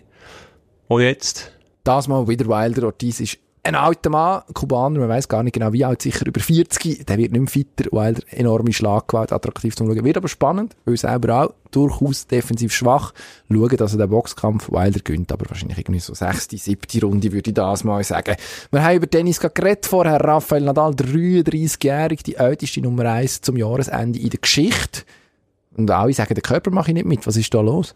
[0.88, 1.52] Und jetzt?
[1.84, 5.72] Das mal wieder Wilder Ortiz ist ein alter Mann, Kubaner, man weiß gar nicht genau
[5.72, 9.88] wie alt, sicher über 40, der wird nicht mehr fitter, Wilder enorme Schlaggewalt, attraktiv zum
[9.88, 10.04] Schauen.
[10.04, 13.14] Wird aber spannend, weil selber auch durchaus defensiv schwach.
[13.50, 17.52] Schauen, dass er den Boxkampf Wilder gönnt, aber wahrscheinlich irgendwie so sechste, siebte Runde, würde
[17.52, 18.36] ich das mal sagen.
[18.72, 24.20] Wir haben über Tennis geredet vorher, Rafael Nadal, 33-jährig, die älteste Nummer 1 zum Jahresende
[24.20, 25.04] in der Geschichte.
[25.76, 27.26] Und alle sagen, der Körper mache ich nicht mit.
[27.26, 27.96] Was ist da los?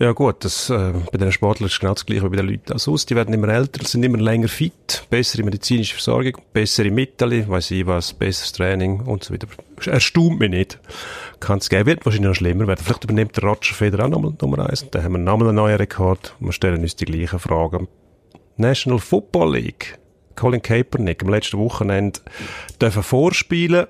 [0.00, 2.72] Ja gut, das, äh, bei den Sportlern ist genau das gleiche wie bei den Leuten
[2.72, 3.08] auch sonst.
[3.10, 7.86] Die werden immer älter, sind immer länger fit, bessere medizinische Versorgung, bessere Mittel, weiss ich
[7.86, 9.46] was, besseres Training und so weiter.
[9.86, 10.80] Erstaunt mich nicht.
[11.38, 12.82] Kann es geben, wird wahrscheinlich noch schlimmer werden.
[12.84, 15.56] Vielleicht übernimmt der Roger Federer auch nochmal Nummer eins und dann haben wir nochmal einen
[15.56, 17.86] neuen Rekord und wir stellen uns die gleichen Fragen.
[18.56, 19.98] National Football League.
[20.34, 22.18] Colin Kaepernick am letzten Wochenende
[22.82, 23.86] dürfen vorspielen,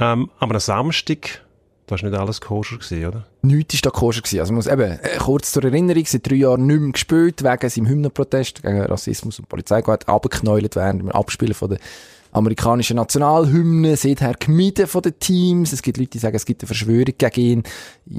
[0.00, 1.43] ähm, am Samstag.
[1.86, 2.78] Das war nicht alles koscher
[3.08, 3.26] oder?
[3.42, 4.40] Nichts ist da koscher gewesen.
[4.40, 7.88] Also muss eben, äh, kurz zur Erinnerung, seit drei Jahren nicht mehr gespielt, wegen seinem
[7.88, 11.78] Hymnenprotest gegen Rassismus und Polizeigewalt, abgeknäult während dem Abspielen von der
[12.34, 15.72] amerikanischen Nationalhymne, seither gemieden von den Teams.
[15.72, 17.62] Es gibt Leute, die sagen, es gibt eine Verschwörung gegen ihn.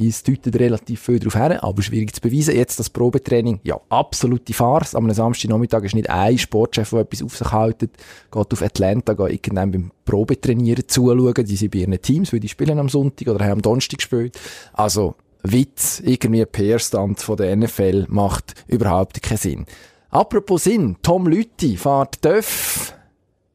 [0.10, 2.56] Es deutet relativ viel darauf her, aber schwierig zu beweisen.
[2.56, 4.96] Jetzt das Probetraining, ja, absolute Farce.
[4.96, 7.94] Am Samstagnachmittag ist nicht ein Sportchef, der etwas auf sich hält, geht
[8.32, 11.34] auf Atlanta, geht irgendwann beim Probetrainieren zuschauen.
[11.46, 14.40] Die sind bei ihren Teams, weil die spielen am Sonntag oder haben am Donnerstag gespielt.
[14.74, 19.66] Also, Witz, irgendwie ein PR-Stand von der NFL macht überhaupt keinen Sinn.
[20.10, 22.94] Apropos Sinn, Tom Lütti fährt TÜV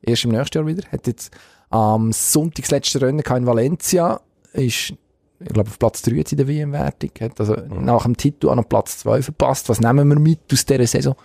[0.03, 0.89] erst im nächsten Jahr wieder.
[0.91, 1.37] Hat jetzt
[1.71, 4.21] am Sonntag das letzte Rennen in Valencia.
[4.53, 4.95] Ist,
[5.41, 7.11] ich glaube, auf Platz 3 jetzt in der WM-Wertung.
[7.21, 9.69] Hat also nach dem Titel an Platz 2 verpasst.
[9.69, 11.17] Was nehmen wir mit aus dieser Saison?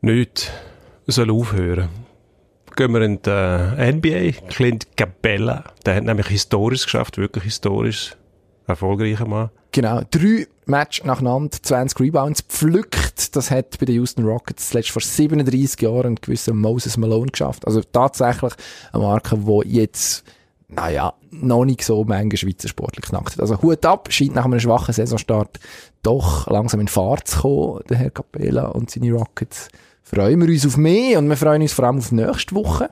[0.00, 0.52] Nicht.
[1.06, 1.88] Soll aufhören.
[2.76, 4.48] Gehen wir in die äh, NBA.
[4.48, 5.64] Clint Capella.
[5.86, 8.14] Der hat nämlich historisch geschafft, wirklich historisch.
[8.66, 9.50] Erfolgreicher Mann.
[9.76, 13.36] Genau, drei Match nacheinander, 20 Rebounds, pflückt.
[13.36, 17.66] Das hat bei den Houston Rockets zuletzt vor 37 Jahren ein gewisser Moses Malone geschafft.
[17.66, 18.54] Also tatsächlich
[18.94, 20.24] eine Marke, die jetzt
[20.68, 23.40] naja, noch nicht so Menge Schweizer Sportler knackt hat.
[23.40, 25.60] Also Hut ab, scheint nach einem schwachen Saisonstart
[26.02, 29.68] doch langsam in Fahrt zu kommen, der Herr Capella und seine Rockets.
[30.02, 32.88] Freuen wir uns auf mehr und wir freuen uns vor allem auf nächste Woche,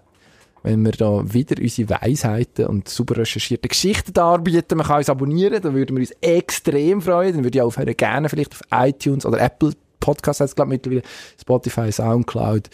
[0.64, 4.78] wenn wir da wieder unsere Weisheiten und super recherchierte Geschichten darbieten.
[4.78, 7.34] Man kann uns abonnieren, da würden wir uns extrem freuen.
[7.34, 11.02] Dann würde ich aufhören, gerne vielleicht auf iTunes oder Apple Podcasts, heißt glaube mittlerweile,
[11.40, 12.68] Spotify, Soundcloud,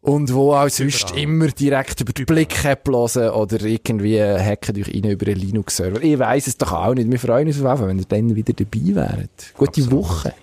[0.00, 1.22] und wo auch sonst Überall.
[1.22, 6.02] immer direkt über die Blick-App hören oder irgendwie hacken euch rein über einen Linux-Server.
[6.02, 7.10] Ich weiss es doch auch nicht.
[7.10, 9.54] Wir freuen uns auf jeden Fall, wenn ihr dann wieder dabei wäret.
[9.56, 9.92] Gute Absolut.
[9.92, 10.34] Woche.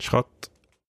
[0.00, 0.26] Schat.